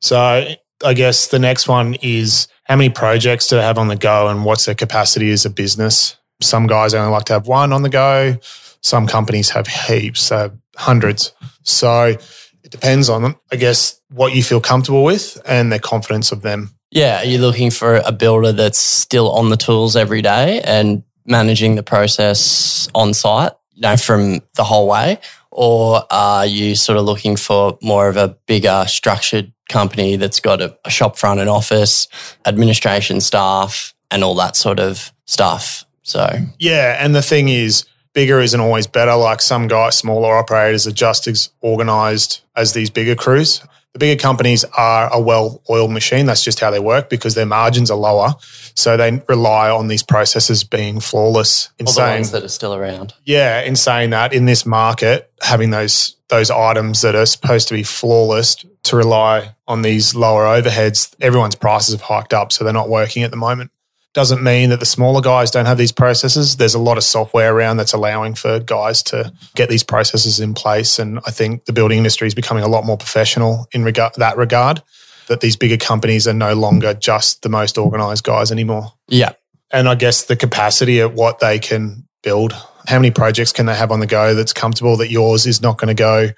So 0.00 0.54
I 0.84 0.94
guess 0.94 1.28
the 1.28 1.38
next 1.38 1.68
one 1.68 1.94
is 2.02 2.48
how 2.64 2.76
many 2.76 2.90
projects 2.90 3.48
do 3.48 3.56
they 3.56 3.62
have 3.62 3.78
on 3.78 3.88
the 3.88 3.96
go 3.96 4.28
and 4.28 4.44
what's 4.44 4.64
their 4.64 4.74
capacity 4.74 5.30
as 5.30 5.44
a 5.44 5.50
business? 5.50 6.16
Some 6.40 6.66
guys 6.66 6.94
only 6.94 7.10
like 7.10 7.24
to 7.26 7.34
have 7.34 7.46
one 7.46 7.72
on 7.72 7.82
the 7.82 7.88
go. 7.88 8.36
Some 8.80 9.06
companies 9.06 9.50
have 9.50 9.66
heaps, 9.66 10.32
uh, 10.32 10.50
hundreds. 10.76 11.32
So 11.64 12.16
it 12.64 12.70
depends 12.70 13.10
on 13.10 13.22
them. 13.22 13.36
I 13.52 13.56
guess 13.56 14.00
what 14.10 14.34
you 14.34 14.42
feel 14.42 14.60
comfortable 14.60 15.04
with 15.04 15.40
and 15.44 15.70
the 15.72 15.78
confidence 15.78 16.32
of 16.32 16.42
them. 16.42 16.74
Yeah, 16.90 17.20
are 17.20 17.24
you 17.24 17.38
looking 17.38 17.70
for 17.70 17.96
a 17.96 18.12
builder 18.12 18.52
that's 18.52 18.78
still 18.78 19.30
on 19.32 19.50
the 19.50 19.56
tools 19.56 19.94
every 19.96 20.22
day 20.22 20.60
and 20.62 21.04
managing 21.24 21.76
the 21.76 21.82
process 21.82 22.88
on 22.94 23.14
site, 23.14 23.52
you 23.72 23.82
know, 23.82 23.96
from 23.96 24.40
the 24.56 24.64
whole 24.64 24.88
way? 24.88 25.18
Or 25.52 26.02
are 26.10 26.46
you 26.46 26.74
sort 26.74 26.98
of 26.98 27.04
looking 27.04 27.36
for 27.36 27.78
more 27.82 28.08
of 28.08 28.16
a 28.16 28.36
bigger 28.46 28.84
structured 28.86 29.52
company 29.68 30.16
that's 30.16 30.40
got 30.40 30.60
a, 30.60 30.76
a 30.84 30.90
shop 30.90 31.16
front 31.16 31.40
and 31.40 31.48
office, 31.48 32.08
administration 32.46 33.20
staff, 33.20 33.94
and 34.10 34.24
all 34.24 34.34
that 34.36 34.56
sort 34.56 34.80
of 34.80 35.12
stuff? 35.26 35.84
So, 36.02 36.28
Yeah. 36.58 36.96
And 36.98 37.14
the 37.14 37.22
thing 37.22 37.48
is, 37.48 37.84
bigger 38.12 38.40
isn't 38.40 38.60
always 38.60 38.86
better. 38.86 39.14
Like 39.14 39.40
some 39.40 39.68
guys, 39.68 39.96
smaller 39.96 40.36
operators 40.36 40.86
are 40.86 40.92
just 40.92 41.26
as 41.26 41.50
organized 41.60 42.40
as 42.56 42.72
these 42.72 42.90
bigger 42.90 43.14
crews. 43.14 43.62
The 43.92 43.98
bigger 43.98 44.20
companies 44.20 44.64
are 44.64 45.12
a 45.12 45.20
well 45.20 45.62
oiled 45.68 45.90
machine. 45.90 46.26
That's 46.26 46.44
just 46.44 46.60
how 46.60 46.70
they 46.70 46.78
work 46.78 47.10
because 47.10 47.34
their 47.34 47.46
margins 47.46 47.90
are 47.90 47.98
lower. 47.98 48.34
So 48.74 48.96
they 48.96 49.20
rely 49.28 49.68
on 49.68 49.88
these 49.88 50.02
processes 50.02 50.62
being 50.62 51.00
flawless. 51.00 51.70
In 51.78 51.86
all 51.86 51.92
the 51.92 51.96
saying, 51.96 52.14
ones 52.18 52.30
that 52.30 52.44
are 52.44 52.48
still 52.48 52.74
around. 52.74 53.14
yeah, 53.24 53.60
in 53.62 53.74
saying 53.74 54.10
that 54.10 54.32
in 54.32 54.44
this 54.44 54.64
market, 54.64 55.32
having 55.42 55.70
those 55.70 56.16
those 56.28 56.50
items 56.50 57.02
that 57.02 57.16
are 57.16 57.26
supposed 57.26 57.66
to 57.68 57.74
be 57.74 57.82
flawless 57.82 58.64
to 58.84 58.96
rely 58.96 59.54
on 59.66 59.82
these 59.82 60.14
lower 60.14 60.44
overheads, 60.44 61.12
everyone's 61.20 61.56
prices 61.56 61.92
have 61.92 62.02
hiked 62.02 62.32
up. 62.32 62.52
So 62.52 62.62
they're 62.62 62.72
not 62.72 62.88
working 62.88 63.24
at 63.24 63.32
the 63.32 63.36
moment. 63.36 63.72
Doesn't 64.12 64.42
mean 64.42 64.70
that 64.70 64.80
the 64.80 64.86
smaller 64.86 65.20
guys 65.20 65.52
don't 65.52 65.66
have 65.66 65.78
these 65.78 65.92
processes. 65.92 66.56
There's 66.56 66.74
a 66.74 66.80
lot 66.80 66.96
of 66.96 67.04
software 67.04 67.54
around 67.54 67.76
that's 67.76 67.92
allowing 67.92 68.34
for 68.34 68.58
guys 68.58 69.04
to 69.04 69.32
get 69.54 69.68
these 69.68 69.84
processes 69.84 70.40
in 70.40 70.52
place. 70.52 70.98
And 70.98 71.20
I 71.26 71.30
think 71.30 71.66
the 71.66 71.72
building 71.72 71.98
industry 71.98 72.26
is 72.26 72.34
becoming 72.34 72.64
a 72.64 72.68
lot 72.68 72.84
more 72.84 72.96
professional 72.96 73.68
in 73.72 73.84
regard, 73.84 74.14
that 74.16 74.36
regard, 74.36 74.82
that 75.28 75.40
these 75.40 75.56
bigger 75.56 75.76
companies 75.76 76.26
are 76.26 76.34
no 76.34 76.54
longer 76.54 76.92
just 76.92 77.42
the 77.42 77.48
most 77.48 77.78
organized 77.78 78.24
guys 78.24 78.50
anymore. 78.50 78.92
Yeah. 79.06 79.30
And 79.70 79.88
I 79.88 79.94
guess 79.94 80.24
the 80.24 80.34
capacity 80.34 81.00
at 81.00 81.14
what 81.14 81.38
they 81.38 81.60
can 81.60 82.08
build. 82.24 82.52
How 82.88 82.98
many 82.98 83.12
projects 83.12 83.52
can 83.52 83.66
they 83.66 83.76
have 83.76 83.92
on 83.92 84.00
the 84.00 84.08
go 84.08 84.34
that's 84.34 84.52
comfortable 84.52 84.96
that 84.96 85.10
yours 85.10 85.46
is 85.46 85.62
not 85.62 85.78
going 85.78 85.86
to 85.86 85.94
go 85.94 86.30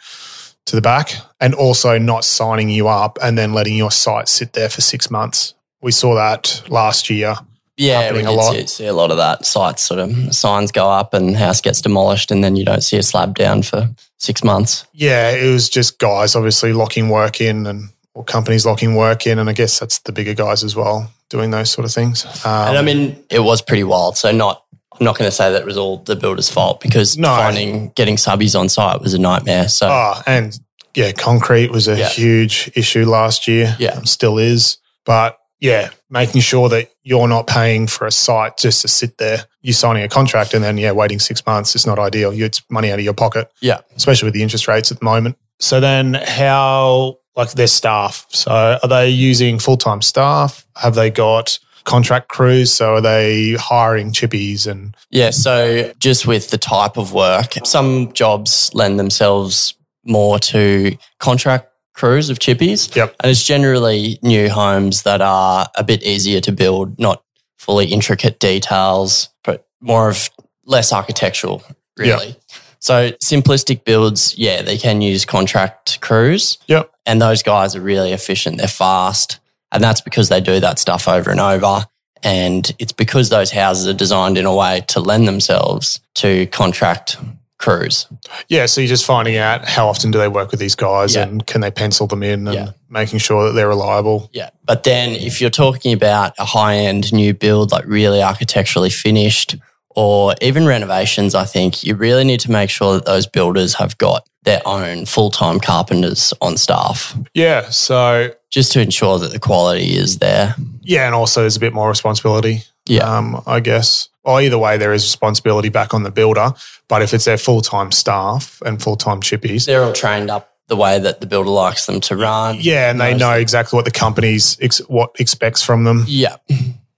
to 0.67 0.77
the 0.77 0.83
back? 0.83 1.15
And 1.41 1.55
also 1.55 1.97
not 1.97 2.25
signing 2.25 2.69
you 2.69 2.89
up 2.89 3.19
and 3.23 3.39
then 3.39 3.55
letting 3.55 3.77
your 3.79 3.91
site 3.91 4.29
sit 4.29 4.53
there 4.53 4.69
for 4.69 4.83
six 4.83 5.11
months. 5.11 5.55
We 5.81 5.91
saw 5.91 6.15
that 6.17 6.63
last 6.69 7.09
year. 7.09 7.37
Yeah, 7.77 8.13
we 8.13 8.23
a 8.23 8.31
lot. 8.31 8.55
See, 8.55 8.67
see 8.67 8.87
a 8.87 8.93
lot 8.93 9.11
of 9.11 9.17
that. 9.17 9.47
Sites 9.47 9.83
sort 9.83 9.99
of 10.01 10.35
signs 10.35 10.71
go 10.73 10.91
up 10.91 11.15
and 11.15 11.37
house 11.37 11.61
gets 11.61 11.81
demolished, 11.81 12.31
and 12.31 12.43
then 12.45 12.55
you 12.57 12.65
don't 12.65 12.83
see 12.83 12.97
a 12.99 13.03
slab 13.03 13.35
down 13.37 13.63
for 13.63 13.91
six 14.19 14.45
months. 14.45 14.87
Yeah, 14.93 15.31
it 15.31 15.51
was 15.51 15.69
just 15.69 15.99
guys 15.99 16.37
obviously 16.37 16.73
locking 16.73 17.09
work 17.09 17.41
in 17.41 17.67
and 17.67 17.89
or 18.15 18.23
companies 18.25 18.67
locking 18.67 18.95
work 18.95 19.27
in. 19.27 19.39
And 19.39 19.49
I 19.49 19.55
guess 19.55 19.79
that's 19.79 19.99
the 20.01 20.13
bigger 20.13 20.35
guys 20.35 20.63
as 20.63 20.77
well 20.77 21.11
doing 21.31 21.51
those 21.51 21.71
sort 21.71 21.87
of 21.87 21.93
things. 21.93 22.27
Um, 22.45 22.69
and 22.69 22.79
I 22.79 22.83
mean, 22.83 23.25
it 23.31 23.41
was 23.41 23.63
pretty 23.63 23.85
wild. 23.85 24.19
So 24.19 24.31
not, 24.33 24.63
I'm 25.01 25.03
not 25.05 25.17
going 25.17 25.31
to 25.31 25.35
say 25.35 25.51
that 25.51 25.63
it 25.63 25.65
was 25.65 25.79
all 25.79 25.97
the 25.97 26.15
builder's 26.15 26.51
fault 26.51 26.83
because 26.83 27.17
No. 27.17 27.29
finding 27.29 27.89
getting 27.97 28.17
subbies 28.17 28.55
on 28.59 28.69
site 28.69 29.01
was 29.01 29.15
a 29.15 29.19
nightmare. 29.19 29.67
So 29.71 29.89
Oh, 29.91 30.21
and 30.27 30.61
yeah, 30.95 31.13
concrete 31.13 31.71
was 31.71 31.89
a 31.89 31.97
Yeah. 31.97 32.09
huge 32.11 32.71
issue 32.77 33.07
last 33.07 33.49
year. 33.49 33.75
Yeah. 33.79 33.93
Um, 33.95 34.05
still 34.05 34.37
is. 34.37 34.77
But 35.07 35.39
yeah, 35.63 35.91
making 36.11 36.41
sure 36.41 36.69
that 36.69 36.91
you're 37.05 37.29
not 37.29 37.47
paying 37.47 37.87
for 37.87 38.05
a 38.07 38.11
site 38.11 38.57
just 38.59 38.83
to 38.83 38.89
sit 38.89 39.17
there. 39.19 39.45
You're 39.63 39.75
signing 39.75 40.03
a 40.03 40.09
contract 40.09 40.55
and 40.55 40.63
then, 40.65 40.77
yeah, 40.77 40.91
waiting 40.91 41.21
six 41.21 41.47
months 41.47 41.77
is 41.77 41.87
not 41.87 41.99
ideal. 42.01 42.33
You- 42.35 42.47
It's 42.47 42.61
money 42.69 42.91
out 42.91 42.99
of 42.99 43.05
your 43.05 43.15
pocket, 43.15 43.49
yeah, 43.61 43.79
especially 43.97 44.27
with 44.27 44.35
the 44.35 44.43
interest 44.43 44.67
rates 44.67 44.91
at 44.91 44.99
the 44.99 45.05
moment. 45.05 45.37
So 45.61 45.79
then, 45.79 46.15
how, 46.15 47.19
like 47.37 47.53
their 47.53 47.69
staff? 47.69 48.27
So 48.31 48.51
are 48.83 48.89
they 48.89 49.09
using 49.09 49.61
full 49.61 49.77
time 49.77 50.03
staff? 50.03 50.67
Have 50.77 50.97
they 50.97 51.11
got 51.11 51.59
contract 51.85 52.29
crews? 52.29 52.73
So 52.73 52.95
are 52.97 53.01
they 53.01 53.53
hiring 53.53 54.11
chippies 54.13 54.67
and 54.67 54.97
Yeah, 55.11 55.31
so 55.31 55.93
just 56.01 56.27
with 56.27 56.51
the 56.51 56.59
type 56.59 56.97
of 56.97 57.13
work, 57.13 57.55
some 57.65 58.13
jobs 58.15 58.71
lend 58.75 58.99
themselves 58.99 59.75
more 60.05 60.41
to 60.41 60.97
contract 61.21 61.69
crews 61.95 62.31
of 62.31 62.39
chippies. 62.39 62.95
Yep. 62.95 63.15
And 63.21 63.31
it's 63.31 63.45
generally 63.45 64.19
new 64.23 64.49
homes 64.49 65.03
that 65.03 65.21
are 65.21 65.69
a 65.77 65.85
bit 65.85 66.03
easier 66.03 66.41
to 66.41 66.53
build, 66.53 66.99
not 66.99 67.23
fully 67.59 67.87
intricate 67.87 68.39
details, 68.39 69.29
but 69.45 69.67
more 69.81 70.09
of 70.09 70.31
less 70.65 70.93
architectural, 70.93 71.63
really. 71.97 72.37
So 72.79 73.13
simplistic 73.25 73.85
builds, 73.85 74.37
yeah, 74.37 74.63
they 74.63 74.77
can 74.77 75.01
use 75.01 75.25
contract 75.25 76.01
crews. 76.01 76.59
Yep. 76.67 76.91
And 77.07 77.23
those 77.23 77.43
guys 77.43 77.77
are 77.77 77.81
really 77.81 78.13
efficient. 78.13 78.59
They're 78.59 78.67
fast. 78.67 79.39
And 79.71 79.83
that's 79.83 80.01
because 80.01 80.29
they 80.29 80.41
do 80.41 80.61
that 80.61 80.79
stuff 80.79 81.07
over 81.07 81.31
and 81.31 81.41
over. 81.41 81.87
And 82.25 82.71
it's 82.79 82.93
because 82.93 83.29
those 83.29 83.51
houses 83.51 83.87
are 83.87 83.93
designed 83.93 84.39
in 84.39 84.47
a 84.47 84.55
way 84.55 84.85
to 84.89 85.01
lend 85.01 85.27
themselves 85.27 86.01
to 86.17 86.47
contract 86.49 87.17
crews. 87.63 88.07
Yeah, 88.49 88.67
so 88.67 88.81
you're 88.83 88.89
just 88.89 89.07
finding 89.07 89.37
out 89.39 89.67
how 89.67 89.89
often 89.89 90.11
do 90.11 90.19
they 90.19 90.29
work 90.29 90.51
with 90.51 90.61
these 90.61 90.75
guys 90.75 91.15
Yeah. 91.15 91.23
and 91.23 91.47
can 91.47 91.61
they 91.63 91.71
pencil 91.71 92.07
them 92.07 92.23
in 92.23 92.47
and 92.49 92.55
Yeah. 92.55 92.69
making 92.91 93.21
sure 93.21 93.47
that 93.47 93.53
they're 93.53 93.69
reliable. 93.69 94.29
Yeah. 94.33 94.51
But 94.67 94.83
then 94.83 95.11
if 95.15 95.41
you're 95.41 95.49
talking 95.51 95.93
about 95.95 96.35
a 96.39 96.45
high 96.45 96.77
end 96.77 97.13
new 97.13 97.33
build, 97.33 97.73
like 97.73 97.85
really 97.87 98.23
architecturally 98.23 98.91
finished, 98.91 99.57
or 99.95 100.35
even 100.43 100.67
renovations, 100.67 101.35
I 101.35 101.45
think 101.45 101.83
you 101.85 101.95
really 101.95 102.25
need 102.25 102.41
to 102.41 102.51
make 102.51 102.69
sure 102.71 102.95
that 102.95 103.05
those 103.07 103.27
builders 103.27 103.75
have 103.75 103.97
got 103.99 104.27
their 104.45 104.61
own 104.67 105.07
full 105.07 105.31
time 105.31 105.61
carpenters 105.61 106.35
on 106.41 106.57
staff 106.57 107.15
Yeah, 107.35 107.71
so 107.71 108.31
just 108.51 108.73
to 108.73 108.81
ensure 108.81 109.19
that 109.21 109.31
the 109.33 109.39
quality 109.39 109.97
is 109.97 110.19
there. 110.19 110.57
yeah, 110.83 111.07
and 111.07 111.15
also 111.15 111.43
there's 111.43 111.57
a 111.57 111.61
bit 111.61 111.73
more 111.73 111.89
responsibility. 111.89 112.65
Yeah. 112.87 113.05
Um, 113.05 113.41
I 113.47 113.61
guess. 113.61 114.09
Well, 114.25 114.41
either 114.41 114.59
way, 114.59 114.77
there 114.79 114.93
is 114.93 115.05
responsibility 115.05 115.69
back 115.69 115.95
on 115.95 116.03
the 116.05 116.11
builder. 116.11 116.53
But 116.89 117.03
if 117.03 117.13
it's 117.15 117.25
their 117.25 117.39
full 117.39 117.61
time 117.61 117.91
staff 117.93 118.61
and 118.65 118.83
full 118.83 118.97
time 118.97 119.21
chippies, 119.21 119.67
They're 119.67 119.83
all 119.85 119.93
trained 119.93 120.31
up 120.31 120.51
the 120.69 120.77
way 120.77 120.99
that 120.99 121.21
the 121.21 121.27
builder 121.27 121.51
likes 121.51 121.87
them 121.87 122.01
to 122.01 122.17
run. 122.17 122.57
yeah, 122.61 122.91
and 122.91 123.01
they 123.01 123.15
know 123.15 123.33
exactly 123.33 123.77
what 123.77 123.85
the 123.85 123.91
company's 123.91 124.57
ex- 124.61 124.79
what 124.89 125.11
expects 125.19 125.63
from 125.63 125.85
them. 125.85 126.05
Yeah. 126.07 126.37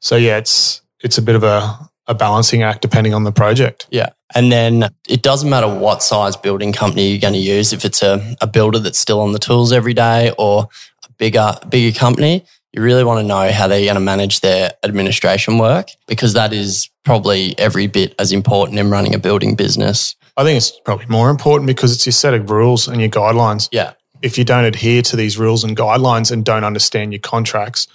So 0.00 0.16
yeah, 0.16 0.36
it's 0.36 0.82
it's 1.00 1.18
a 1.18 1.22
bit 1.22 1.34
of 1.34 1.42
a 1.44 1.78
a 2.06 2.14
balancing 2.14 2.62
act 2.62 2.82
depending 2.82 3.14
on 3.14 3.24
the 3.24 3.32
project. 3.32 3.86
Yeah. 3.90 4.10
And 4.34 4.52
then 4.52 4.90
it 5.08 5.22
doesn't 5.22 5.48
matter 5.48 5.68
what 5.68 6.02
size 6.02 6.36
building 6.36 6.72
company 6.74 7.08
you're 7.10 7.20
going 7.20 7.32
to 7.34 7.40
use, 7.40 7.72
if 7.72 7.84
it's 7.86 8.02
a, 8.02 8.36
a 8.42 8.46
builder 8.46 8.78
that's 8.78 8.98
still 8.98 9.20
on 9.20 9.32
the 9.32 9.38
tools 9.38 9.72
every 9.72 9.94
day 9.94 10.32
or 10.36 10.68
a 11.08 11.12
bigger, 11.16 11.54
bigger 11.68 11.98
company, 11.98 12.44
you 12.74 12.82
really 12.82 13.04
want 13.04 13.20
to 13.20 13.26
know 13.26 13.50
how 13.52 13.68
they're 13.68 13.84
going 13.84 13.94
to 13.94 14.00
manage 14.00 14.40
their 14.40 14.72
administration 14.82 15.58
work 15.58 15.88
because 16.08 16.32
that 16.32 16.52
is 16.52 16.90
probably 17.04 17.56
every 17.58 17.86
bit 17.86 18.14
as 18.18 18.32
important 18.32 18.78
in 18.80 18.90
running 18.90 19.14
a 19.14 19.18
building 19.18 19.54
business. 19.54 20.16
I 20.36 20.42
think 20.42 20.56
it's 20.56 20.72
probably 20.80 21.06
more 21.06 21.30
important 21.30 21.68
because 21.68 21.92
it's 21.94 22.04
your 22.04 22.12
set 22.12 22.34
of 22.34 22.50
rules 22.50 22.88
and 22.88 23.00
your 23.00 23.10
guidelines. 23.10 23.68
Yeah. 23.70 23.92
if 24.22 24.38
you 24.38 24.44
don't 24.44 24.64
adhere 24.64 25.02
to 25.02 25.16
these 25.16 25.38
rules 25.38 25.62
and 25.62 25.76
guidelines 25.76 26.32
and 26.32 26.44
don't 26.44 26.64
understand 26.64 27.12
your 27.12 27.20
contracts, 27.20 27.86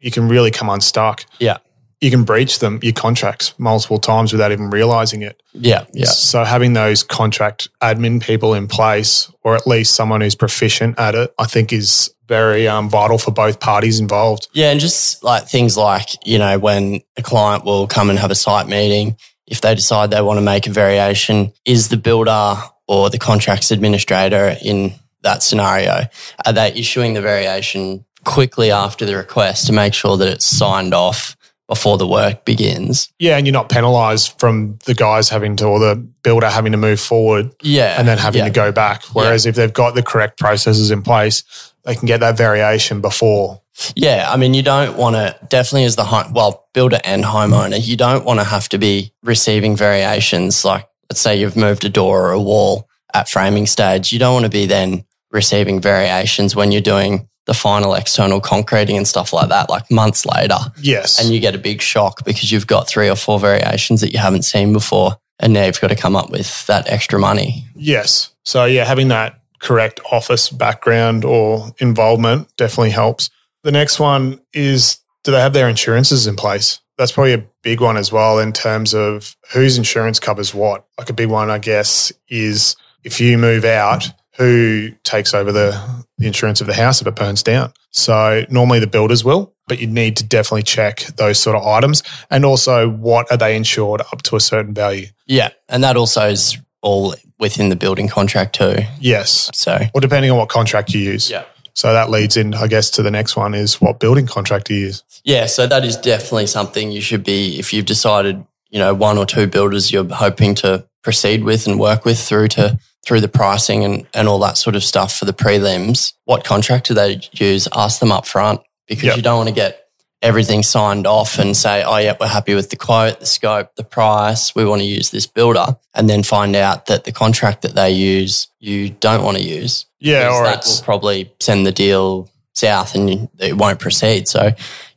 you 0.00 0.10
can 0.10 0.28
really 0.28 0.50
come 0.50 0.68
unstuck. 0.68 1.24
Yeah. 1.38 1.58
You 2.00 2.10
can 2.10 2.24
breach 2.24 2.58
them, 2.58 2.78
your 2.82 2.92
contracts 2.92 3.54
multiple 3.58 3.98
times 3.98 4.32
without 4.32 4.52
even 4.52 4.70
realizing 4.70 5.22
it. 5.22 5.42
Yeah. 5.52 5.86
Yeah. 5.92 6.06
So 6.06 6.44
having 6.44 6.74
those 6.74 7.02
contract 7.02 7.68
admin 7.82 8.22
people 8.22 8.52
in 8.54 8.68
place, 8.68 9.32
or 9.42 9.54
at 9.54 9.66
least 9.66 9.94
someone 9.94 10.20
who's 10.20 10.34
proficient 10.34 10.98
at 10.98 11.14
it, 11.14 11.32
I 11.38 11.46
think 11.46 11.72
is 11.72 12.12
very 12.28 12.68
um, 12.68 12.90
vital 12.90 13.18
for 13.18 13.30
both 13.30 13.60
parties 13.60 14.00
involved. 14.00 14.48
Yeah, 14.52 14.70
and 14.70 14.80
just 14.80 15.22
like 15.22 15.46
things 15.48 15.76
like, 15.76 16.26
you 16.26 16.38
know, 16.38 16.58
when 16.58 17.00
a 17.16 17.22
client 17.22 17.64
will 17.64 17.86
come 17.86 18.10
and 18.10 18.18
have 18.18 18.30
a 18.30 18.34
site 18.34 18.66
meeting, 18.66 19.16
if 19.46 19.60
they 19.60 19.74
decide 19.74 20.10
they 20.10 20.20
want 20.20 20.38
to 20.38 20.42
make 20.44 20.66
a 20.66 20.70
variation, 20.70 21.52
is 21.64 21.88
the 21.88 21.96
builder 21.96 22.56
or 22.88 23.10
the 23.10 23.18
contracts 23.18 23.70
administrator 23.70 24.56
in 24.62 24.92
that 25.22 25.42
scenario, 25.42 26.06
are 26.44 26.52
they 26.52 26.72
issuing 26.72 27.14
the 27.14 27.20
variation 27.20 28.04
quickly 28.24 28.72
after 28.72 29.06
the 29.06 29.16
request 29.16 29.66
to 29.66 29.72
make 29.72 29.94
sure 29.94 30.16
that 30.16 30.28
it's 30.28 30.46
signed 30.46 30.92
off 30.92 31.35
before 31.68 31.98
the 31.98 32.06
work 32.06 32.44
begins? 32.44 33.12
Yeah, 33.18 33.36
and 33.36 33.46
you're 33.46 33.52
not 33.52 33.68
penalized 33.68 34.38
from 34.38 34.78
the 34.86 34.94
guys 34.94 35.28
having 35.28 35.56
to, 35.56 35.66
or 35.66 35.78
the 35.78 35.96
builder 36.22 36.48
having 36.48 36.72
to 36.72 36.78
move 36.78 37.00
forward 37.00 37.50
Yeah. 37.62 37.96
and 37.98 38.06
then 38.06 38.18
having 38.18 38.40
yeah. 38.40 38.44
to 38.46 38.50
go 38.50 38.72
back. 38.72 39.02
Whereas 39.12 39.46
if 39.46 39.54
they've 39.56 39.72
got 39.72 39.94
the 39.94 40.02
correct 40.02 40.38
processes 40.38 40.90
in 40.90 41.02
place, 41.02 41.42
they 41.84 41.94
can 41.94 42.06
get 42.06 42.20
that 42.20 42.36
variation 42.36 43.00
before. 43.00 43.62
Yeah, 43.94 44.26
I 44.30 44.36
mean, 44.36 44.54
you 44.54 44.62
don't 44.62 44.96
want 44.96 45.16
to 45.16 45.36
definitely 45.48 45.84
as 45.84 45.96
the 45.96 46.04
home, 46.04 46.32
well, 46.32 46.66
builder 46.72 46.98
and 47.04 47.24
homeowner, 47.24 47.84
you 47.84 47.96
don't 47.96 48.24
want 48.24 48.40
to 48.40 48.44
have 48.44 48.68
to 48.70 48.78
be 48.78 49.12
receiving 49.22 49.76
variations. 49.76 50.64
Like, 50.64 50.88
let's 51.10 51.20
say 51.20 51.36
you've 51.36 51.56
moved 51.56 51.84
a 51.84 51.88
door 51.88 52.26
or 52.28 52.32
a 52.32 52.40
wall 52.40 52.88
at 53.12 53.28
framing 53.28 53.66
stage. 53.66 54.12
You 54.12 54.18
don't 54.18 54.32
want 54.32 54.44
to 54.44 54.50
be 54.50 54.66
then 54.66 55.04
receiving 55.30 55.80
variations 55.80 56.56
when 56.56 56.72
you're 56.72 56.80
doing 56.80 57.28
the 57.46 57.54
final 57.54 57.94
external 57.94 58.40
concreting 58.40 58.96
and 58.96 59.08
stuff 59.08 59.32
like 59.32 59.48
that, 59.48 59.70
like 59.70 59.90
months 59.90 60.26
later. 60.26 60.58
Yes. 60.80 61.20
And 61.20 61.32
you 61.32 61.40
get 61.40 61.54
a 61.54 61.58
big 61.58 61.80
shock 61.80 62.24
because 62.24 62.52
you've 62.52 62.66
got 62.66 62.88
three 62.88 63.08
or 63.08 63.16
four 63.16 63.40
variations 63.40 64.00
that 64.00 64.12
you 64.12 64.18
haven't 64.18 64.42
seen 64.42 64.72
before. 64.72 65.16
And 65.38 65.52
now 65.52 65.66
you've 65.66 65.80
got 65.80 65.88
to 65.88 65.96
come 65.96 66.16
up 66.16 66.30
with 66.30 66.66
that 66.66 66.88
extra 66.88 67.18
money. 67.18 67.64
Yes. 67.74 68.30
So 68.44 68.64
yeah, 68.64 68.84
having 68.84 69.08
that 69.08 69.40
correct 69.60 70.00
office 70.10 70.50
background 70.50 71.24
or 71.24 71.74
involvement 71.78 72.54
definitely 72.56 72.90
helps. 72.90 73.30
The 73.62 73.72
next 73.72 73.98
one 73.98 74.40
is 74.52 74.98
do 75.24 75.32
they 75.32 75.40
have 75.40 75.52
their 75.52 75.68
insurances 75.68 76.26
in 76.26 76.36
place? 76.36 76.80
That's 76.98 77.12
probably 77.12 77.34
a 77.34 77.44
big 77.62 77.80
one 77.80 77.96
as 77.96 78.10
well 78.10 78.38
in 78.38 78.52
terms 78.52 78.94
of 78.94 79.36
whose 79.52 79.76
insurance 79.76 80.18
covers 80.18 80.54
what. 80.54 80.86
Like 80.98 81.10
a 81.10 81.14
big 81.14 81.28
one, 81.28 81.50
I 81.50 81.58
guess, 81.58 82.12
is 82.28 82.76
if 83.04 83.20
you 83.20 83.36
move 83.36 83.64
out, 83.64 84.08
who 84.36 84.90
takes 85.04 85.34
over 85.34 85.52
the, 85.52 85.80
the 86.18 86.26
insurance 86.26 86.60
of 86.60 86.66
the 86.66 86.74
house 86.74 87.00
if 87.00 87.06
it 87.06 87.14
burns 87.14 87.42
down? 87.42 87.72
So 87.90 88.44
normally 88.50 88.78
the 88.80 88.86
builders 88.86 89.24
will, 89.24 89.54
but 89.68 89.78
you 89.80 89.86
need 89.86 90.16
to 90.18 90.24
definitely 90.24 90.62
check 90.64 91.00
those 91.16 91.38
sort 91.38 91.56
of 91.56 91.64
items. 91.66 92.02
And 92.30 92.44
also, 92.44 92.88
what 92.88 93.30
are 93.30 93.36
they 93.38 93.56
insured 93.56 94.02
up 94.12 94.22
to 94.22 94.36
a 94.36 94.40
certain 94.40 94.74
value? 94.74 95.06
Yeah. 95.26 95.50
And 95.68 95.82
that 95.84 95.96
also 95.96 96.28
is 96.28 96.58
all 96.82 97.14
within 97.38 97.68
the 97.70 97.76
building 97.76 98.08
contract 98.08 98.54
too. 98.56 98.76
Yes. 99.00 99.50
So, 99.54 99.78
Or 99.94 100.00
depending 100.00 100.30
on 100.30 100.38
what 100.38 100.48
contract 100.48 100.94
you 100.94 101.00
use. 101.00 101.30
yeah. 101.30 101.44
So 101.74 101.92
that 101.92 102.08
leads 102.08 102.38
in, 102.38 102.54
I 102.54 102.68
guess, 102.68 102.88
to 102.92 103.02
the 103.02 103.10
next 103.10 103.36
one 103.36 103.52
is 103.52 103.82
what 103.82 104.00
building 104.00 104.26
contract 104.26 104.70
you 104.70 104.76
use. 104.78 105.02
Yeah, 105.24 105.44
so 105.44 105.66
that 105.66 105.84
is 105.84 105.98
definitely 105.98 106.46
something 106.46 106.90
you 106.90 107.02
should 107.02 107.22
be, 107.22 107.58
if 107.58 107.74
you've 107.74 107.84
decided, 107.84 108.42
you 108.70 108.78
know, 108.78 108.94
one 108.94 109.18
or 109.18 109.26
two 109.26 109.46
builders 109.46 109.92
you're 109.92 110.08
hoping 110.08 110.54
to 110.56 110.86
proceed 111.02 111.44
with 111.44 111.66
and 111.66 111.78
work 111.78 112.06
with 112.06 112.18
through 112.18 112.48
to 112.48 112.78
through 113.06 113.20
the 113.20 113.28
pricing 113.28 113.84
and, 113.84 114.06
and 114.12 114.28
all 114.28 114.40
that 114.40 114.58
sort 114.58 114.74
of 114.76 114.82
stuff 114.82 115.16
for 115.16 115.24
the 115.24 115.32
prelims, 115.32 116.12
what 116.24 116.44
contract 116.44 116.88
do 116.88 116.94
they 116.94 117.20
use? 117.32 117.68
Ask 117.72 118.00
them 118.00 118.10
up 118.10 118.26
front 118.26 118.60
because 118.88 119.04
Yep. 119.04 119.16
you 119.16 119.22
don't 119.22 119.36
want 119.36 119.48
to 119.48 119.54
get 119.54 119.84
everything 120.22 120.62
signed 120.62 121.06
off 121.06 121.38
and 121.38 121.56
say, 121.56 121.84
oh, 121.84 121.98
yeah, 121.98 122.16
we're 122.18 122.26
happy 122.26 122.54
with 122.54 122.70
the 122.70 122.76
quote, 122.76 123.20
the 123.20 123.26
scope, 123.26 123.76
the 123.76 123.84
price. 123.84 124.54
We 124.54 124.64
want 124.64 124.80
to 124.80 124.86
use 124.86 125.10
this 125.10 125.26
builder. 125.26 125.76
And 125.94 126.10
then 126.10 126.22
find 126.22 126.56
out 126.56 126.86
that 126.86 127.04
the 127.04 127.12
contract 127.12 127.62
that 127.62 127.74
they 127.74 127.92
use, 127.92 128.48
you 128.58 128.90
don't 128.90 129.22
want 129.22 129.36
to 129.36 129.42
use. 129.42 129.86
Yeah, 130.00 130.34
or 130.34 130.44
that 130.44 130.58
it's 130.58 130.78
will 130.80 130.84
probably 130.84 131.32
send 131.40 131.64
the 131.66 131.72
deal 131.72 132.28
south 132.54 132.94
and 132.94 133.10
you, 133.10 133.30
it 133.38 133.56
won't 133.56 133.78
proceed. 133.78 134.26
So 134.26 134.52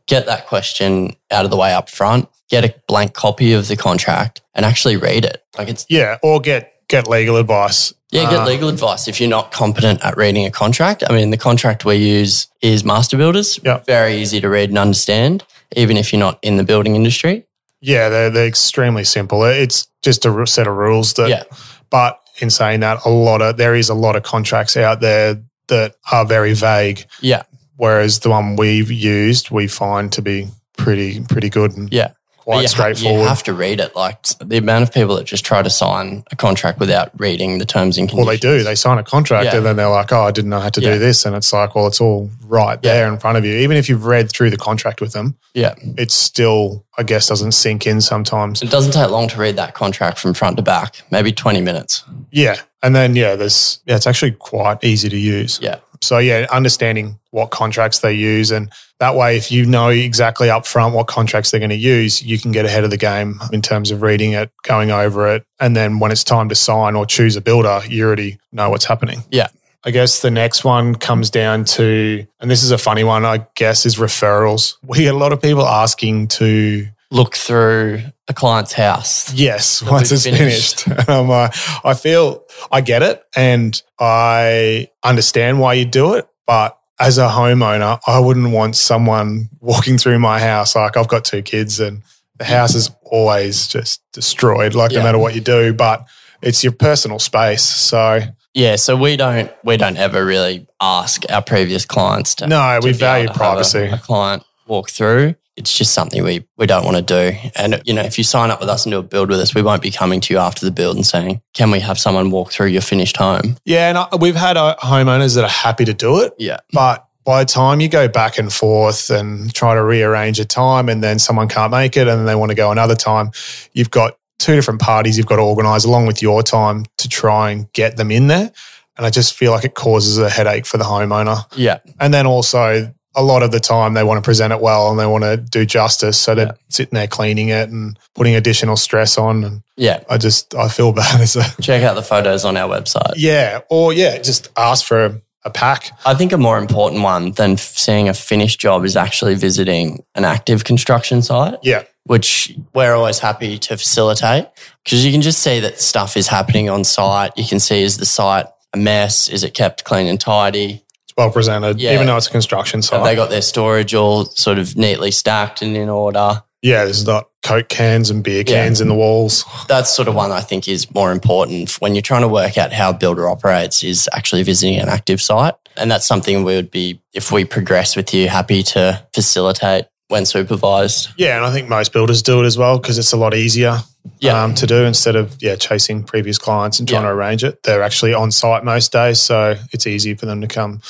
get 0.07 0.25
that 0.25 0.47
question 0.47 1.15
out 1.29 1.45
of 1.45 1.51
the 1.51 1.57
way 1.57 1.73
up 1.73 1.89
front, 1.89 2.27
get 2.49 2.65
a 2.65 2.73
blank 2.87 3.13
copy 3.13 3.53
of 3.53 3.67
the 3.67 3.75
contract 3.75 4.41
and 4.55 4.65
actually 4.65 4.97
read 4.97 5.25
it. 5.25 5.43
Like 5.57 5.67
it's, 5.67 5.85
yeah, 5.89 6.17
or 6.23 6.39
get 6.39 6.73
get 6.87 7.07
legal 7.07 7.37
advice. 7.37 7.93
Yeah, 8.11 8.29
get 8.29 8.39
Uh, 8.39 8.45
legal 8.45 8.69
advice 8.69 9.07
if 9.07 9.19
you're 9.19 9.29
not 9.29 9.51
competent 9.51 10.03
at 10.03 10.17
reading 10.17 10.45
a 10.45 10.51
contract. 10.51 11.03
I 11.09 11.13
mean, 11.13 11.29
the 11.29 11.37
contract 11.37 11.85
we 11.85 11.95
use 11.95 12.47
is 12.61 12.83
Master 12.83 13.17
Builders. 13.17 13.59
Yeah. 13.63 13.79
Very 13.85 14.15
easy 14.17 14.41
to 14.41 14.49
read 14.49 14.69
and 14.69 14.77
understand, 14.77 15.43
even 15.75 15.97
if 15.97 16.11
you're 16.11 16.19
not 16.19 16.39
in 16.41 16.57
the 16.57 16.63
building 16.63 16.95
industry. 16.95 17.45
Yeah, 17.81 18.09
they're 18.09 18.29
they're 18.29 18.47
extremely 18.47 19.03
simple. 19.03 19.43
It's 19.43 19.87
just 20.01 20.25
a 20.25 20.45
set 20.47 20.67
of 20.67 20.75
rules 20.75 21.13
that. 21.13 21.29
Yeah. 21.29 21.43
But 21.89 22.19
in 22.41 22.49
saying 22.49 22.81
that, 22.81 22.99
a 23.05 23.09
lot 23.09 23.41
of 23.41 23.57
there 23.57 23.75
is 23.75 23.89
a 23.89 23.93
lot 23.93 24.15
of 24.15 24.23
contracts 24.23 24.75
out 24.75 25.01
there 25.01 25.41
that 25.67 25.95
are 26.11 26.25
very 26.25 26.53
vague. 26.53 27.05
Yeah. 27.21 27.43
Whereas 27.77 28.19
the 28.19 28.29
one 28.29 28.55
we've 28.57 28.91
used, 28.91 29.51
we 29.51 29.67
find 29.67 30.11
to 30.13 30.21
be 30.21 30.47
pretty 30.77 31.21
pretty 31.21 31.49
good 31.49 31.77
and 31.77 31.91
Yeah. 31.93 32.11
Quite 32.49 32.61
you 32.61 32.67
ha- 32.67 32.67
straightforward. 32.67 33.21
you 33.21 33.27
have 33.27 33.43
to 33.43 33.53
read 33.53 33.79
it. 33.79 33.95
Like 33.95 34.23
the 34.43 34.57
amount 34.57 34.83
of 34.83 34.91
people 34.93 35.15
that 35.17 35.25
just 35.25 35.45
try 35.45 35.61
to 35.61 35.69
sign 35.69 36.23
a 36.31 36.35
contract 36.35 36.79
without 36.79 37.11
reading 37.19 37.59
the 37.59 37.65
terms 37.65 37.97
and 37.97 38.09
conditions. 38.09 38.25
well, 38.27 38.33
they 38.35 38.39
do. 38.57 38.63
They 38.63 38.73
sign 38.75 38.97
a 38.97 39.03
contract 39.03 39.45
Yeah. 39.45 39.57
and 39.57 39.65
then 39.65 39.75
they're 39.75 39.87
like, 39.89 40.11
"Oh, 40.11 40.23
I 40.23 40.31
didn't 40.31 40.49
know 40.49 40.59
how 40.59 40.69
to 40.69 40.81
Yeah. 40.81 40.93
do 40.93 40.99
this," 40.99 41.25
and 41.25 41.35
it's 41.35 41.53
like, 41.53 41.75
"Well, 41.75 41.85
it's 41.87 42.01
all 42.01 42.29
right 42.47 42.79
Yeah. 42.81 42.93
there 42.93 43.07
in 43.07 43.19
front 43.19 43.37
of 43.37 43.45
you." 43.45 43.55
Even 43.57 43.77
if 43.77 43.87
you've 43.87 44.05
read 44.05 44.31
through 44.31 44.49
the 44.49 44.57
contract 44.57 44.99
with 44.99 45.13
them, 45.13 45.35
Yeah. 45.53 45.75
it 45.97 46.09
still, 46.11 46.83
I 46.97 47.03
guess, 47.03 47.27
doesn't 47.27 47.51
sink 47.51 47.85
in 47.85 48.01
sometimes. 48.01 48.61
It 48.63 48.71
doesn't 48.71 48.93
take 48.93 49.09
long 49.11 49.27
to 49.27 49.37
read 49.37 49.55
that 49.57 49.75
contract 49.75 50.17
from 50.17 50.33
front 50.33 50.57
to 50.57 50.63
back, 50.63 51.03
maybe 51.11 51.31
20 51.31 51.61
minutes. 51.61 52.03
Yeah, 52.31 52.55
and 52.81 52.95
then 52.95 53.15
yeah, 53.15 53.35
there's 53.35 53.79
yeah, 53.85 53.95
it's 53.95 54.07
actually 54.07 54.31
quite 54.31 54.83
easy 54.83 55.07
to 55.09 55.17
use. 55.17 55.59
Yeah. 55.61 55.75
So 56.01 56.17
yeah, 56.17 56.45
understanding 56.51 57.19
what 57.31 57.51
contracts 57.51 57.99
they 57.99 58.13
use, 58.13 58.51
and 58.51 58.71
that 58.99 59.15
way, 59.15 59.37
if 59.37 59.51
you 59.51 59.65
know 59.65 59.89
exactly 59.89 60.49
up 60.49 60.65
front 60.65 60.95
what 60.95 61.07
contracts 61.07 61.51
they're 61.51 61.59
going 61.59 61.69
to 61.69 61.75
use, 61.75 62.21
you 62.21 62.39
can 62.39 62.51
get 62.51 62.65
ahead 62.65 62.83
of 62.83 62.89
the 62.89 62.97
game 62.97 63.39
in 63.51 63.61
terms 63.61 63.91
of 63.91 64.01
reading 64.01 64.33
it, 64.33 64.51
going 64.63 64.91
over 64.91 65.27
it, 65.33 65.45
and 65.59 65.75
then 65.75 65.99
when 65.99 66.11
it's 66.11 66.23
time 66.23 66.49
to 66.49 66.55
sign 66.55 66.95
or 66.95 67.05
choose 67.05 67.35
a 67.35 67.41
builder, 67.41 67.81
you 67.87 68.05
already 68.05 68.39
know 68.51 68.69
what's 68.69 68.85
happening. 68.85 69.23
Yeah. 69.29 69.47
I 69.85 69.91
guess 69.91 70.21
the 70.21 70.31
next 70.31 70.65
one 70.65 70.95
comes 70.95 71.29
down 71.29 71.63
to, 71.65 72.25
and 72.41 72.51
this 72.51 72.63
is 72.63 72.71
a 72.71 72.77
funny 72.77 73.05
one, 73.05 73.23
I 73.23 73.47
guess, 73.55 73.85
is 73.85 73.95
referrals. 73.95 74.75
We 74.83 74.99
get 74.99 75.13
a 75.13 75.17
lot 75.17 75.31
of 75.31 75.41
people 75.41 75.65
asking 75.65 76.27
to 76.29 76.85
Look 77.11 77.35
through 77.35 78.01
a 78.27 78.33
client's 78.33 78.73
house. 78.73 79.33
Yes, 79.33 79.81
once 79.81 80.11
it's 80.11 80.25
finished. 80.25 80.85
And 80.87 81.09
I'm 81.09 81.27
like, 81.27 81.53
I 81.83 81.93
feel 81.95 82.43
I 82.71 82.81
get 82.81 83.01
it 83.01 83.23
and 83.35 83.81
I 83.99 84.89
understand 85.03 85.59
why 85.59 85.73
you 85.73 85.85
do 85.85 86.13
it, 86.13 86.27
but 86.45 86.77
as 86.99 87.17
a 87.17 87.27
homeowner, 87.29 87.99
I 88.05 88.19
wouldn't 88.19 88.51
want 88.51 88.75
someone 88.75 89.49
walking 89.59 89.97
through 89.97 90.19
my 90.19 90.39
house. 90.39 90.75
Like 90.75 90.97
I've 90.97 91.07
got 91.07 91.25
two 91.25 91.41
kids 91.41 91.79
and 91.79 92.03
the 92.37 92.45
house 92.45 92.75
is 92.75 92.91
always 93.03 93.67
just 93.67 94.01
destroyed, 94.13 94.75
like 94.75 94.91
Yeah. 94.91 94.99
no 94.99 95.03
matter 95.05 95.17
what 95.17 95.33
you 95.33 95.41
do, 95.41 95.73
but 95.73 96.05
it's 96.41 96.63
your 96.63 96.73
personal 96.73 97.17
space. 97.19 97.63
So 97.63 98.19
Yeah, 98.53 98.75
so 98.75 98.95
we 98.95 99.17
don't 99.17 99.51
we 99.63 99.77
don't 99.77 99.97
ever 99.97 100.23
really 100.25 100.67
ask 100.79 101.23
our 101.31 101.41
previous 101.41 101.85
clients 101.85 102.35
to 102.35 102.47
no, 102.47 102.79
to 102.79 102.85
we 102.85 102.93
value 102.93 103.27
have 103.27 103.35
a- 103.35 103.39
privacy. 103.39 103.85
A, 103.87 103.97
client 103.97 104.43
walk 104.67 104.89
through. 104.89 105.35
It's 105.59 105.77
just 105.77 105.93
something 105.93 106.23
we 106.23 106.47
we 106.57 106.65
don't 106.65 106.85
want 106.85 106.97
to 106.97 107.03
do. 107.03 107.37
And 107.55 107.81
you 107.85 107.93
know, 107.93 108.01
if 108.01 108.17
you 108.17 108.23
sign 108.23 108.49
up 108.49 108.59
with 108.59 108.69
us 108.69 108.85
and 108.85 108.91
do 108.91 108.97
a 108.99 109.03
build 109.03 109.29
with 109.29 109.39
us, 109.39 109.53
we 109.53 109.61
won't 109.61 109.81
be 109.81 109.91
coming 109.91 110.21
to 110.21 110.33
you 110.33 110.39
after 110.39 110.65
the 110.65 110.71
build 110.71 110.95
and 110.95 111.05
saying, 111.05 111.41
"Can 111.53 111.69
we 111.69 111.81
have 111.81 111.99
someone 111.99 112.31
walk 112.31 112.51
through 112.51 112.67
your 112.67 112.81
finished 112.81 113.17
home?" 113.17 113.57
yeah, 113.65 113.89
and 113.89 113.97
I, 113.97 114.07
we've 114.19 114.35
had 114.35 114.57
uh, 114.57 114.75
homeowners 114.81 115.35
that 115.35 115.43
are 115.43 115.49
happy 115.49 115.85
to 115.85 115.93
do 115.93 116.21
it. 116.21 116.33
Yeah, 116.39 116.59
But 116.71 117.05
by 117.25 117.43
the 117.43 117.49
time 117.49 117.81
you 117.81 117.89
go 117.89 118.07
back 118.07 118.39
and 118.39 118.51
forth 118.51 119.11
and 119.11 119.53
try 119.53 119.75
to 119.75 119.83
rearrange 119.83 120.39
a 120.39 120.45
time 120.45 120.89
and 120.89 121.03
then 121.03 121.19
someone 121.19 121.47
can't 121.47 121.69
make 121.69 121.95
it 121.95 122.07
and 122.07 122.27
they 122.27 122.33
want 122.33 122.49
to 122.49 122.55
go 122.55 122.71
another 122.71 122.95
time, 122.95 123.29
you've 123.73 123.91
got 123.91 124.17
two 124.39 124.55
different 124.55 124.81
parties 124.81 125.17
you've 125.17 125.27
got 125.27 125.35
to 125.35 125.43
organize 125.43 125.83
along 125.85 126.07
with 126.07 126.21
your 126.21 126.41
time 126.41 126.85
to 126.97 127.09
try 127.09 127.51
and 127.51 127.71
get 127.73 127.97
them 127.97 128.09
in 128.09 128.27
there. 128.27 128.51
And 128.97 129.05
I 129.05 129.09
just 129.11 129.33
feel 129.35 129.51
like 129.51 129.63
it 129.63 129.75
causes 129.75 130.17
a 130.17 130.29
headache 130.29 130.65
for 130.65 130.77
the 130.77 130.85
homeowner. 130.85 131.43
yeah, 131.55 131.79
And 131.99 132.13
then 132.13 132.25
also, 132.25 132.93
a 133.15 133.23
lot 133.23 133.43
of 133.43 133.51
the 133.51 133.59
time 133.59 133.93
they 133.95 134.03
want 134.03 134.17
to 134.17 134.27
present 134.27 134.53
it 134.53 134.61
well 134.61 134.89
and 134.91 134.99
they 134.99 135.05
want 135.05 135.23
to 135.23 135.37
do 135.37 135.65
justice. 135.65 136.17
So 136.19 136.35
they're 136.35 136.55
sitting 136.69 136.95
there 136.95 137.07
cleaning 137.07 137.49
it 137.49 137.69
and 137.69 137.97
putting 138.15 138.35
additional 138.35 138.77
stress 138.77 139.17
on. 139.17 139.43
And 139.43 139.61
yeah. 139.77 140.03
I 140.09 140.17
just, 140.17 140.53
I 140.55 140.67
feel 140.69 140.91
bad 140.93 141.19
as 141.21 141.35
a, 141.35 141.43
Check 141.61 141.83
out 141.83 141.95
the 141.95 142.03
photos 142.03 142.45
on 142.45 142.55
our 142.57 142.69
website. 142.69 143.13
yeah. 143.17 143.61
Or 143.69 143.91
yeah, 143.93 144.19
just 144.19 144.49
ask 144.55 144.85
for 144.85 145.05
a, 145.05 145.21
a 145.45 145.49
pack. 145.49 145.91
I 146.05 146.13
think 146.13 146.31
a 146.33 146.37
more 146.37 146.57
important 146.57 147.01
one 147.01 147.31
than 147.31 147.57
seeing 147.57 148.09
a 148.09 148.13
finished 148.13 148.59
job 148.59 148.85
is 148.85 148.95
actually 148.95 149.35
visiting 149.35 150.03
an 150.15 150.23
active 150.25 150.63
construction 150.63 151.21
site. 151.21 151.57
Yeah. 151.63 151.83
which 152.03 152.55
we're 152.73 152.93
always 152.93 153.19
happy 153.19 153.57
to 153.59 153.77
facilitate 153.77 154.47
because 154.83 155.05
you 155.05 155.11
can 155.11 155.21
just 155.21 155.39
see 155.43 155.59
that 155.61 155.79
stuff 155.79 156.15
is 156.17 156.27
happening 156.27 156.69
on 156.69 156.83
site. 156.83 157.31
You 157.37 157.45
can 157.45 157.59
see 157.59 157.81
is 157.83 157.97
the 157.97 158.05
site 158.05 158.45
a 158.73 158.77
mess? 158.77 159.29
Is 159.29 159.43
it 159.43 159.53
kept 159.53 159.83
clean 159.83 160.07
and 160.07 160.19
tidy? 160.19 160.83
Well 161.19 161.31
presented, 161.31 161.81
Yeah. 161.81 161.95
even 161.95 162.07
though 162.07 162.15
it's 162.15 162.27
a 162.27 162.31
construction 162.31 162.81
site. 162.81 162.95
Have 162.99 163.05
they 163.05 163.13
got 163.13 163.29
their 163.29 163.41
storage 163.41 163.93
all 163.93 164.23
sort 164.23 164.57
of 164.57 164.77
neatly 164.77 165.11
stacked 165.11 165.61
and 165.61 165.75
in 165.75 165.89
order? 165.89 166.41
Yeah, 166.61 166.85
there's 166.85 167.05
not 167.05 167.25
Coke 167.43 167.67
cans 167.67 168.09
and 168.09 168.23
beer 168.23 168.45
Yeah. 168.47 168.63
cans 168.63 168.79
in 168.79 168.87
the 168.87 168.93
walls. 168.93 169.43
That's 169.67 169.89
sort 169.89 170.07
of 170.07 170.15
one 170.15 170.31
I 170.31 170.39
think 170.39 170.69
is 170.69 170.89
more 170.95 171.11
important 171.11 171.71
when 171.81 171.93
you're 171.93 172.01
trying 172.01 172.21
to 172.21 172.29
work 172.29 172.57
out 172.57 172.71
how 172.71 172.91
a 172.91 172.93
builder 172.93 173.27
operates 173.27 173.83
is 173.83 174.07
actually 174.13 174.43
visiting 174.43 174.77
an 174.79 174.87
active 174.87 175.21
site. 175.21 175.55
And 175.75 175.91
that's 175.91 176.07
something 176.07 176.45
we 176.45 176.55
would 176.55 176.71
be, 176.71 177.01
if 177.13 177.33
we 177.33 177.43
progress 177.43 177.97
with 177.97 178.13
you, 178.13 178.29
happy 178.29 178.63
to 178.63 179.03
facilitate 179.13 179.87
when 180.07 180.25
supervised. 180.25 181.09
Yeah, 181.17 181.35
and 181.35 181.45
I 181.45 181.51
think 181.51 181.67
most 181.67 181.91
builders 181.91 182.21
do 182.21 182.41
it 182.41 182.45
as 182.45 182.57
well 182.57 182.77
because 182.79 182.97
it's 182.97 183.11
a 183.11 183.17
lot 183.17 183.33
easier 183.35 183.81
Yeah. 184.19 184.43
um, 184.43 184.53
to 184.55 184.67
do 184.67 184.83
instead 184.85 185.15
of 185.15 185.35
yeah 185.41 185.55
chasing 185.55 186.03
previous 186.03 186.37
clients 186.37 186.79
and 186.79 186.87
trying 186.87 187.03
Yeah. 187.03 187.09
to 187.09 187.13
arrange 187.15 187.43
it. 187.43 187.63
They're 187.63 187.83
actually 187.83 188.13
on 188.13 188.31
site 188.31 188.63
most 188.63 188.91
days, 188.91 189.19
so 189.19 189.55
it's 189.71 189.85
easy 189.87 190.13
for 190.15 190.25
them 190.25 190.41
to 190.41 190.47
come 190.47 190.81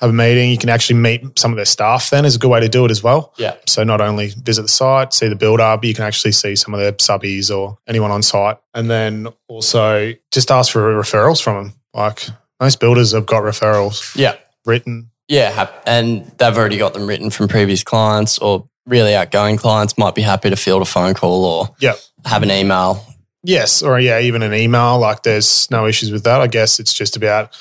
have 0.00 0.10
a 0.10 0.12
meeting. 0.12 0.50
You 0.50 0.58
can 0.58 0.68
actually 0.68 0.96
meet 0.98 1.38
some 1.38 1.52
of 1.52 1.56
their 1.56 1.64
staff. 1.64 2.10
Then 2.10 2.26
is 2.26 2.36
a 2.36 2.38
good 2.38 2.50
way 2.50 2.60
to 2.60 2.68
do 2.68 2.84
it 2.84 2.90
as 2.90 3.02
well. 3.02 3.32
Yeah. 3.38 3.54
So 3.66 3.82
not 3.82 4.02
only 4.02 4.28
visit 4.28 4.60
the 4.62 4.68
site, 4.68 5.14
see 5.14 5.26
the 5.28 5.36
builder, 5.36 5.74
but 5.80 5.84
you 5.84 5.94
can 5.94 6.04
actually 6.04 6.32
see 6.32 6.54
some 6.54 6.74
of 6.74 6.80
their 6.80 6.92
subbies 6.92 7.50
or 7.56 7.78
anyone 7.88 8.10
on 8.10 8.22
site, 8.22 8.58
and 8.74 8.90
then 8.90 9.28
also 9.48 10.12
just 10.30 10.50
ask 10.50 10.70
for 10.72 10.94
referrals 10.94 11.42
from 11.42 11.54
them. 11.68 11.74
Like 11.94 12.26
most 12.60 12.78
builders 12.78 13.12
have 13.12 13.24
got 13.24 13.42
referrals 13.42 14.14
Yeah. 14.14 14.34
written. 14.66 15.10
Yeah, 15.28 15.68
and 15.86 16.30
they've 16.38 16.56
already 16.56 16.76
got 16.76 16.92
them 16.94 17.06
written 17.06 17.30
from 17.30 17.48
previous 17.48 17.82
clients 17.82 18.38
or 18.38 18.68
really 18.86 19.14
outgoing 19.14 19.56
clients 19.56 19.96
might 19.98 20.14
be 20.14 20.22
happy 20.22 20.48
to 20.50 20.56
field 20.56 20.82
a 20.82 20.84
phone 20.84 21.14
call 21.14 21.44
or 21.44 21.70
Yeah. 21.80 21.94
Have 22.26 22.42
an 22.42 22.50
email. 22.50 23.04
Yes, 23.42 23.82
or 23.82 23.98
yeah, 24.00 24.18
even 24.20 24.42
an 24.42 24.52
email. 24.52 24.98
Like 24.98 25.22
there's 25.22 25.70
no 25.70 25.86
issues 25.86 26.10
with 26.10 26.24
that. 26.24 26.40
I 26.40 26.48
guess 26.48 26.78
it's 26.80 26.92
just 26.92 27.16
about 27.16 27.56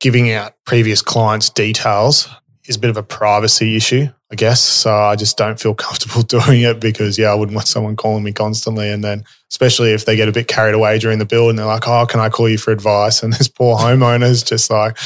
giving 0.00 0.32
out 0.32 0.54
previous 0.64 1.02
clients' 1.02 1.48
details 1.50 2.28
is 2.66 2.76
a 2.76 2.78
bit 2.78 2.90
of 2.90 2.96
a 2.96 3.02
privacy 3.02 3.76
issue, 3.76 4.08
I 4.30 4.34
guess. 4.34 4.60
So 4.60 4.94
I 4.94 5.16
just 5.16 5.36
don't 5.36 5.58
feel 5.60 5.74
comfortable 5.86 6.22
doing 6.22 6.62
it 6.62 6.80
because 6.80 7.18
yeah, 7.18 7.30
I 7.30 7.34
wouldn't 7.34 7.54
want 7.54 7.68
someone 7.68 7.96
calling 7.96 8.24
me 8.24 8.32
constantly. 8.32 8.90
And 8.90 9.02
then 9.04 9.24
especially 9.50 9.92
if 9.92 10.04
they 10.04 10.16
get 10.16 10.28
a 10.28 10.32
bit 10.32 10.48
carried 10.48 10.74
away 10.74 10.98
during 10.98 11.18
the 11.18 11.24
build 11.24 11.50
and 11.50 11.58
they're 11.58 11.66
like, 11.66 11.86
Oh, 11.86 12.06
can 12.06 12.20
I 12.20 12.28
call 12.28 12.48
you 12.48 12.58
for 12.58 12.70
advice? 12.72 13.22
And 13.22 13.32
this 13.32 13.48
poor 13.48 13.76
homeowner's 13.78 14.42
just 14.42 14.70
like 14.70 14.96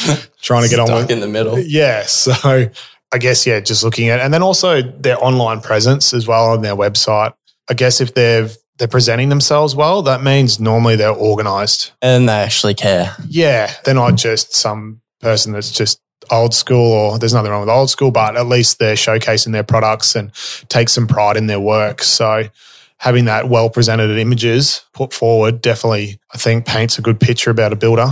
trying 0.40 0.62
to 0.64 0.68
get 0.68 0.78
on 0.80 0.86
Stuck 0.86 1.02
with 1.02 1.10
in 1.10 1.20
the 1.20 1.28
middle. 1.28 1.58
yeah. 1.58 2.04
So 2.06 2.70
I 3.12 3.18
guess, 3.18 3.46
yeah, 3.46 3.60
just 3.60 3.84
looking 3.84 4.08
at, 4.08 4.20
and 4.20 4.34
then 4.34 4.42
also 4.42 4.82
their 4.82 5.22
online 5.22 5.60
presence 5.60 6.12
as 6.12 6.26
well 6.26 6.50
on 6.50 6.62
their 6.62 6.74
website. 6.74 7.32
I 7.70 7.74
guess 7.74 8.00
if 8.00 8.14
they've, 8.14 8.54
they're 8.78 8.88
presenting 8.88 9.28
themselves 9.28 9.74
well, 9.74 10.02
that 10.02 10.22
means 10.22 10.58
normally 10.58 10.96
they're 10.96 11.10
organized. 11.10 11.92
And 12.02 12.28
they 12.28 12.32
actually 12.32 12.74
care. 12.74 13.14
Yeah. 13.28 13.72
They're 13.84 13.94
not 13.94 14.16
just 14.16 14.54
some 14.54 15.00
person 15.20 15.52
that's 15.52 15.70
just 15.70 16.00
old 16.30 16.54
school 16.54 16.92
or 16.92 17.18
there's 17.18 17.34
nothing 17.34 17.50
wrong 17.50 17.60
with 17.60 17.68
old 17.68 17.90
school, 17.90 18.10
but 18.10 18.36
at 18.36 18.46
least 18.46 18.78
they're 18.78 18.94
showcasing 18.94 19.52
their 19.52 19.62
products 19.62 20.16
and 20.16 20.32
take 20.68 20.88
some 20.88 21.06
pride 21.06 21.36
in 21.36 21.46
their 21.46 21.60
work. 21.60 22.02
So 22.02 22.48
having 22.98 23.26
that 23.26 23.48
well 23.48 23.70
presented 23.70 24.10
images 24.18 24.82
put 24.92 25.12
forward 25.12 25.60
definitely, 25.60 26.18
I 26.32 26.38
think, 26.38 26.66
paints 26.66 26.98
a 26.98 27.02
good 27.02 27.20
picture 27.20 27.50
about 27.50 27.72
a 27.72 27.76
builder. 27.76 28.08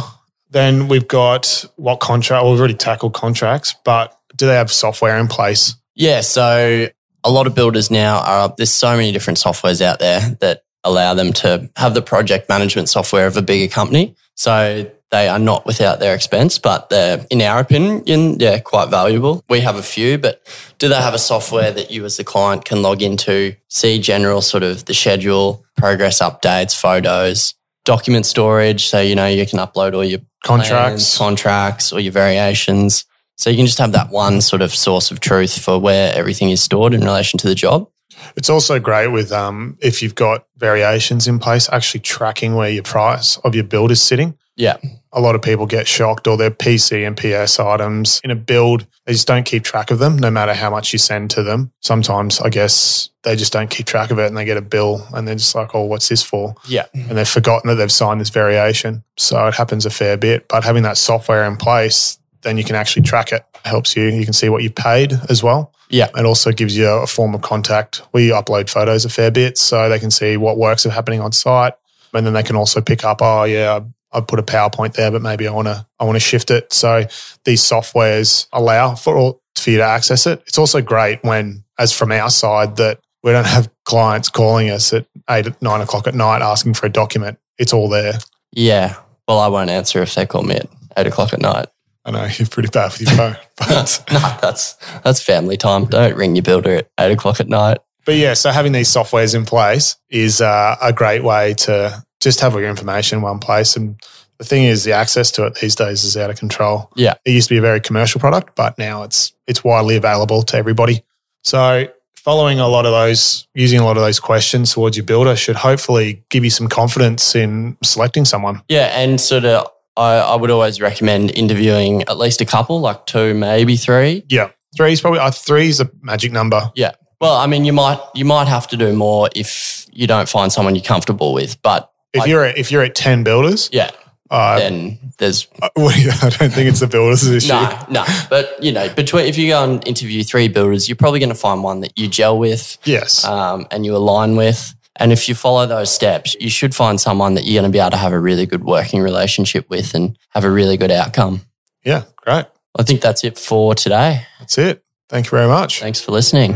Then 0.51 0.89
we've 0.89 1.09
got 1.09 1.65
what 1.77 2.01
contract, 2.01 2.43
well, 2.43 2.53
we've 2.53 2.61
already 2.61 2.75
tackled 2.75 3.15
contracts, 3.15 3.75
but 3.85 4.19
do 4.37 4.47
they 4.47 4.55
have 4.55 4.71
software 4.71 5.17
in 5.19 5.29
place? 5.29 5.75
Yeah, 5.95 6.21
so 6.21 6.89
a 7.25 7.31
lot 7.31 7.47
of 7.47 7.55
builders 7.55 7.91
now 7.91 8.21
are 8.21 8.55
there's 8.57 8.73
so 8.73 8.97
many 8.97 9.13
different 9.13 9.39
softwares 9.39 9.81
out 9.81 9.99
there 9.99 10.21
that 10.41 10.65
allow 10.85 11.15
them 11.15 11.33
to 11.33 11.71
have 11.77 11.95
the 11.95 12.03
project 12.03 12.49
management 12.49 12.89
software 12.89 13.27
of 13.27 13.37
a 13.37 13.43
bigger 13.43 13.73
company. 13.73 14.15
So 14.35 14.91
they 15.11 15.29
are 15.29 15.39
not 15.39 15.67
without 15.67 16.01
their 16.01 16.15
expense, 16.15 16.59
but 16.59 16.89
they're, 16.89 17.25
in 17.31 17.43
our 17.43 17.61
opinion, 17.61 18.41
yeah, 18.41 18.59
quite 18.59 18.89
valuable. 18.89 19.45
We 19.49 19.61
have 19.61 19.77
a 19.77 19.83
few, 19.83 20.19
but 20.19 20.43
do 20.79 20.89
they 20.89 20.97
have 20.97 21.15
a 21.15 21.19
software 21.19 21.71
that 21.71 21.91
you 21.91 22.05
as 22.05 22.17
the 22.17 22.25
client 22.25 22.65
can 22.65 22.83
log 22.83 23.03
into, 23.03 23.55
see 23.69 24.01
general 24.01 24.41
sort 24.41 24.63
of 24.63 24.87
the 24.87 24.95
schedule, 24.95 25.65
progress 25.77 26.21
updates, 26.21 26.75
photos, 26.75 27.55
document 27.85 28.27
storage. 28.27 28.87
So, 28.87 29.01
you 29.01 29.15
know, 29.15 29.27
you 29.27 29.47
can 29.47 29.59
upload 29.59 29.95
all 29.95 30.05
your 30.05 30.21
Contracts. 30.45 31.17
plans, 31.17 31.19
contracts, 31.19 31.93
or 31.93 32.01
your 32.01 32.13
variations. 32.13 33.05
So 33.43 33.51
you 33.51 33.57
can 33.57 33.67
just 33.67 33.79
have 33.79 33.91
that 33.91 34.11
one 34.11 34.41
sort 34.41 34.63
of 34.63 34.73
source 34.73 35.11
of 35.11 35.19
truth 35.19 35.59
for 35.59 35.77
where 35.77 36.15
everything 36.15 36.51
is 36.51 36.63
stored 36.63 36.95
in 36.95 37.01
relation 37.01 37.39
to 37.39 37.49
the 37.49 37.57
job. 37.57 37.91
It's 38.37 38.49
also 38.49 38.79
great 38.79 39.09
with 39.09 39.33
um, 39.33 39.77
if 39.81 40.01
you've 40.01 40.15
got 40.15 40.47
variations 40.59 41.27
in 41.27 41.41
place, 41.41 41.69
actually 41.73 42.03
tracking 42.03 42.55
where 42.55 42.71
your 42.71 42.85
price 42.85 43.39
of 43.39 43.57
your 43.57 43.65
build 43.65 43.91
is 43.91 44.01
sitting. 44.01 44.39
Yeah. 44.55 44.77
A 45.13 45.21
lot 45.21 45.35
of 45.35 45.43
people 45.43 45.67
get 45.67 45.89
shocked 45.89 46.29
or 46.29 46.37
their 46.37 46.53
PC 46.53 47.05
and 47.05 47.17
PS 47.17 47.59
items 47.59 48.21
in 48.23 48.31
a 48.31 48.37
build, 48.37 48.87
they 49.07 49.13
just 49.13 49.27
don't 49.27 49.45
keep 49.45 49.65
track 49.65 49.91
of 49.91 49.99
them 49.99 50.17
no 50.17 50.31
matter 50.31 50.55
how 50.55 50.71
much 50.71 50.93
you 50.93 51.01
send 51.01 51.29
to 51.33 51.43
them. 51.43 51.73
Sometimes 51.81 52.41
I 52.41 52.49
guess 52.49 53.11
they 53.25 53.35
just 53.35 53.53
don't 53.53 53.71
keep 53.71 53.87
track 53.87 54.13
of 54.13 54.21
it 54.21 54.27
and 54.27 54.37
they 54.37 54.45
get 54.45 54.57
a 54.57 54.63
bill 54.63 55.05
and 55.15 55.27
they're 55.27 55.35
just 55.35 55.57
like, 55.57 55.75
oh, 55.75 55.83
what's 55.83 56.09
this 56.09 56.23
for? 56.23 56.55
Yeah. 56.69 56.87
And 56.95 57.19
they've 57.19 57.29
forgotten 57.29 57.67
that 57.71 57.75
they've 57.75 57.91
signed 57.91 58.21
this 58.21 58.31
variation. 58.31 59.03
So 59.17 59.49
it 59.49 59.55
happens 59.55 59.85
a 59.85 59.91
fair 59.91 60.17
bit. 60.17 60.47
But 60.47 60.63
having 60.63 60.85
that 60.85 60.97
software 60.97 61.45
in 61.45 61.57
place, 61.57 62.19
then 62.43 62.59
you 62.59 62.65
can 62.65 62.77
actually 62.77 63.03
track 63.03 63.33
it. 63.33 63.45
it. 63.55 63.69
Helps 63.69 63.97
you. 63.97 64.05
You 64.05 64.25
can 64.25 64.33
see 64.33 64.49
what 64.49 64.63
you've 64.63 64.75
paid 64.75 65.13
as 65.29 65.43
well. 65.43 65.73
Yeah. 65.89 66.09
It 66.17 66.25
also 66.25 66.53
gives 66.53 66.77
you 66.77 66.89
a 66.89 67.07
form 67.07 67.35
of 67.35 67.43
contact. 67.43 68.03
We 68.13 68.29
upload 68.29 68.71
photos 68.71 69.05
a 69.05 69.09
fair 69.09 69.31
bit 69.31 69.59
so 69.59 69.89
they 69.89 69.99
can 69.99 70.11
see 70.11 70.37
what 70.37 70.57
works 70.57 70.87
are 70.87 70.91
happening 70.91 71.21
on 71.21 71.33
site. 71.33 71.75
And 72.15 72.27
then 72.27 72.33
they 72.33 72.43
can 72.43 72.57
also 72.57 72.81
pick 72.81 73.05
up, 73.05 73.19
oh 73.21 73.45
yeah, 73.45 73.81
I 74.13 74.21
put 74.21 74.39
a 74.39 74.43
PowerPoint 74.43 74.95
there, 74.95 75.11
but 75.11 75.23
maybe 75.23 75.47
I 75.49 75.53
want 75.53 75.69
to 75.69 75.87
I 75.99 76.05
want 76.05 76.17
to 76.17 76.21
shift 76.21 76.51
it. 76.51 76.73
So 76.73 77.07
these 77.45 77.63
softwares 77.63 78.47
allow 78.53 78.95
for 78.95 79.17
all, 79.17 79.43
for 79.57 79.71
you 79.71 79.79
to 79.79 79.85
access 79.85 80.27
it. 80.27 80.43
It's 80.47 80.59
also 80.59 80.83
great 80.83 81.23
when, 81.25 81.65
as 81.79 81.93
from 81.93 82.13
our 82.13 82.31
side, 82.31 82.77
that 82.77 83.01
we 83.23 83.33
don't 83.33 83.47
have 83.47 83.71
clients 83.85 84.29
calling 84.29 84.71
us 84.71 84.93
at 84.93 85.07
eight, 85.31 85.47
nine 85.63 85.81
o'clock 85.81 86.07
at 86.07 86.15
night 86.15 86.43
asking 86.43 86.75
for 86.75 86.87
a 86.87 86.91
document. 86.91 87.39
It's 87.59 87.73
all 87.73 87.89
there. 87.89 88.15
Yeah. 88.51 88.97
Well, 89.29 89.39
I 89.39 89.49
won't 89.49 89.71
answer 89.71 90.03
if 90.03 90.15
they 90.15 90.27
call 90.27 90.43
me 90.43 90.57
at 90.57 90.69
eight 90.97 91.07
o'clock 91.07 91.33
at 91.33 91.41
night. 91.41 91.67
I 92.05 92.11
know 92.11 92.25
you're 92.39 92.49
pretty 92.49 92.69
bad 92.69 92.93
with 92.93 93.03
your 93.03 93.11
phone, 93.17 93.37
but 93.57 94.05
no, 94.13 94.19
that's 94.41 94.75
that's 95.03 95.23
family 95.23 95.57
time. 95.57 95.87
Don't 95.87 96.17
ring 96.17 96.37
your 96.37 96.43
builder 96.43 96.77
at 96.77 96.91
eight 97.01 97.13
o'clock 97.13 97.41
at 97.41 97.49
night. 97.49 97.79
But 98.05 98.17
yeah, 98.17 98.35
so 98.35 98.51
having 98.51 98.73
these 98.73 98.89
softwares 98.89 99.35
in 99.35 99.45
place 99.45 99.97
is 100.11 100.41
uh, 100.41 100.77
a 100.83 100.93
great 100.93 101.23
way 101.23 101.55
to 101.55 102.05
just 102.21 102.41
have 102.41 102.55
all 102.55 102.61
your 102.61 102.71
information 102.71 103.19
in 103.19 103.23
one 103.23 103.39
place. 103.39 103.77
And 103.77 104.01
the 104.39 104.45
thing 104.45 104.65
is, 104.65 104.83
the 104.83 104.93
access 104.93 105.31
to 105.33 105.47
it 105.47 105.55
these 105.57 105.77
days 105.77 106.03
is 106.03 106.17
out 106.17 106.29
of 106.29 106.37
control. 106.37 106.91
Yeah. 106.97 107.15
It 107.25 107.31
used 107.31 107.49
to 107.49 107.55
be 107.55 107.59
a 107.59 107.63
very 107.63 107.81
commercial 107.81 108.21
product, 108.21 108.57
but 108.57 108.77
now 108.77 109.05
it's 109.05 109.33
it's 109.47 109.63
widely 109.63 109.97
available 109.97 110.43
to 110.43 110.57
everybody. 110.57 111.05
So 111.45 111.89
following 112.23 112.61
a 112.61 112.69
lot 112.69 112.87
of 112.87 112.93
those, 112.93 113.47
using 113.55 113.81
a 113.81 113.85
lot 113.85 113.97
of 113.97 114.03
those 114.03 114.21
questions 114.21 114.73
towards 114.73 114.97
your 114.97 115.05
builder 115.05 115.35
should 115.35 115.57
hopefully 115.57 116.25
give 116.31 116.45
you 116.45 116.51
some 116.51 116.69
confidence 116.69 117.35
in 117.35 117.77
selecting 117.83 118.25
someone. 118.25 118.63
Yeah, 118.69 118.87
and 118.99 119.21
sort 119.21 119.45
of, 119.45 119.69
I, 119.97 120.15
I 120.17 120.37
would 120.37 120.51
always 120.51 120.81
recommend 120.81 121.31
interviewing 121.37 122.03
at 122.03 122.17
least 122.19 122.41
a 122.41 122.45
couple, 122.45 122.81
like 122.81 123.07
two, 123.07 123.35
maybe 123.35 123.77
three. 123.77 124.25
Yeah. 124.29 124.51
Three 124.77 124.93
is 124.93 125.01
probably 125.01 125.21
uh, 125.21 125.31
three 125.31 125.69
is 125.69 125.81
a 125.81 125.91
magic 126.01 126.33
number. 126.33 126.71
Yeah. 126.75 126.93
Well, 127.21 127.37
I 127.37 127.47
mean, 127.47 127.65
you 127.65 127.73
might 127.73 128.01
you 128.15 128.25
might 128.25 128.49
have 128.49 128.67
to 128.69 128.77
do 128.77 128.93
more 128.95 129.29
if 129.37 129.87
you 129.93 130.07
don't 130.07 130.29
find 130.29 130.51
someone 130.53 130.75
you're 130.75 130.83
comfortable 130.85 131.35
with, 131.35 131.61
but 131.63 131.91
If 132.15 132.21
Like- 132.21 132.29
you're 132.31 132.45
at, 132.45 132.59
if 132.59 132.73
you're 132.73 132.83
at 132.83 132.95
ten 132.95 133.23
builders, 133.23 133.69
yeah, 133.73 133.91
uh, 134.31 134.59
then 134.59 134.99
there's 135.19 135.47
I 135.63 135.69
don't 135.77 136.53
think 136.53 136.69
it's 136.71 136.81
the 136.81 136.89
builders' 136.91 137.27
issue. 137.29 137.49
no, 137.53 137.87
no. 137.91 138.05
But 138.31 138.57
you 138.65 138.73
know, 138.73 138.89
between 138.95 139.27
if 139.27 139.37
you 139.39 139.49
go 139.49 139.63
and 139.63 139.87
interview 139.87 140.23
three 140.25 140.49
builders, 140.49 140.89
you're 140.89 140.97
probably 140.97 141.21
going 141.21 141.29
to 141.29 141.35
find 141.35 141.63
one 141.63 141.81
that 141.83 141.97
you 141.99 142.09
gel 142.09 142.39
with 142.39 142.79
Yes. 142.85 143.25
um, 143.27 143.67
and 143.71 143.85
you 143.87 143.95
align 143.95 144.37
with. 144.37 144.75
And 144.97 145.11
if 145.13 145.29
you 145.29 145.35
follow 145.35 145.67
those 145.67 145.91
steps, 145.91 146.37
you 146.39 146.51
should 146.51 146.75
find 146.75 147.01
someone 147.01 147.35
that 147.35 147.45
you're 147.45 147.61
going 147.61 147.71
to 147.71 147.75
be 147.75 147.81
able 147.81 147.93
to 147.93 147.97
have 147.97 148.13
a 148.13 148.19
really 148.19 148.47
good 148.47 148.63
working 148.65 149.01
relationship 149.01 149.69
with 149.71 149.95
and 149.95 150.19
have 150.31 150.45
a 150.45 150.51
really 150.51 150.77
good 150.77 150.91
outcome. 150.91 151.43
yeah. 151.85 152.05
Great. 152.17 152.47
I 152.79 152.85
think 152.85 153.01
that's 153.01 153.25
it 153.25 153.37
for 153.39 153.75
today. 153.75 154.27
That's 154.39 154.57
it. 154.57 154.85
Thank 155.09 155.27
you 155.27 155.31
very 155.31 155.49
much. 155.49 155.81
Thanks 155.81 156.01
for 156.01 156.13
listening. 156.13 156.55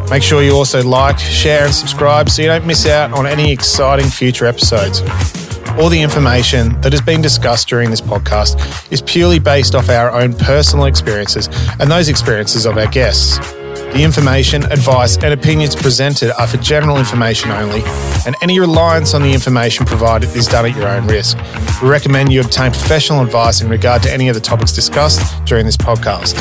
Make 0.10 0.24
sure 0.24 0.42
you 0.42 0.54
also 0.54 0.82
like, 0.82 1.20
share, 1.20 1.66
and 1.66 1.74
subscribe 1.74 2.30
so 2.30 2.42
you 2.42 2.48
don't 2.48 2.66
miss 2.66 2.88
out 2.88 3.12
on 3.12 3.28
any 3.28 3.52
exciting 3.52 4.08
future 4.08 4.46
episodes. 4.46 5.02
All 5.78 5.90
the 5.90 6.02
information 6.02 6.80
that 6.82 6.94
has 6.94 7.02
been 7.02 7.22
discussed 7.22 7.68
during 7.68 7.92
this 7.92 8.02
podcast 8.02 8.92
is 8.92 9.02
purely 9.02 9.38
based 9.38 9.76
off 9.76 9.90
our 9.90 10.10
own 10.12 10.34
personal 10.34 10.86
experiences 10.86 11.50
and 11.80 11.92
those 11.92 12.10
experiences 12.10 12.66
of 12.66 12.78
our 12.78 12.88
guests. 12.88 13.38
The 13.93 14.04
information, 14.04 14.63
advice, 14.65 15.17
and 15.17 15.34
opinions 15.34 15.76
presented 15.76 16.32
are 16.39 16.47
for 16.47 16.58
general 16.58 16.97
information 16.97 17.50
only, 17.52 17.82
and 18.28 18.36
any 18.41 18.60
reliance 18.60 19.13
on 19.13 19.23
the 19.23 19.34
information 19.34 19.86
provided 19.86 20.30
is 20.36 20.45
done 20.45 20.65
at 20.65 20.76
your 20.76 20.88
own 20.88 21.08
risk. 21.08 21.38
We 21.82 21.89
recommend 21.89 22.32
you 22.32 22.41
obtain 22.41 22.71
professional 22.71 23.23
advice 23.23 23.62
in 23.62 23.69
regard 23.69 24.04
to 24.04 24.13
any 24.13 24.30
of 24.30 24.36
the 24.36 24.41
topics 24.41 24.71
discussed 24.71 25.43
during 25.45 25.65
this 25.65 25.78
podcast. 25.78 26.36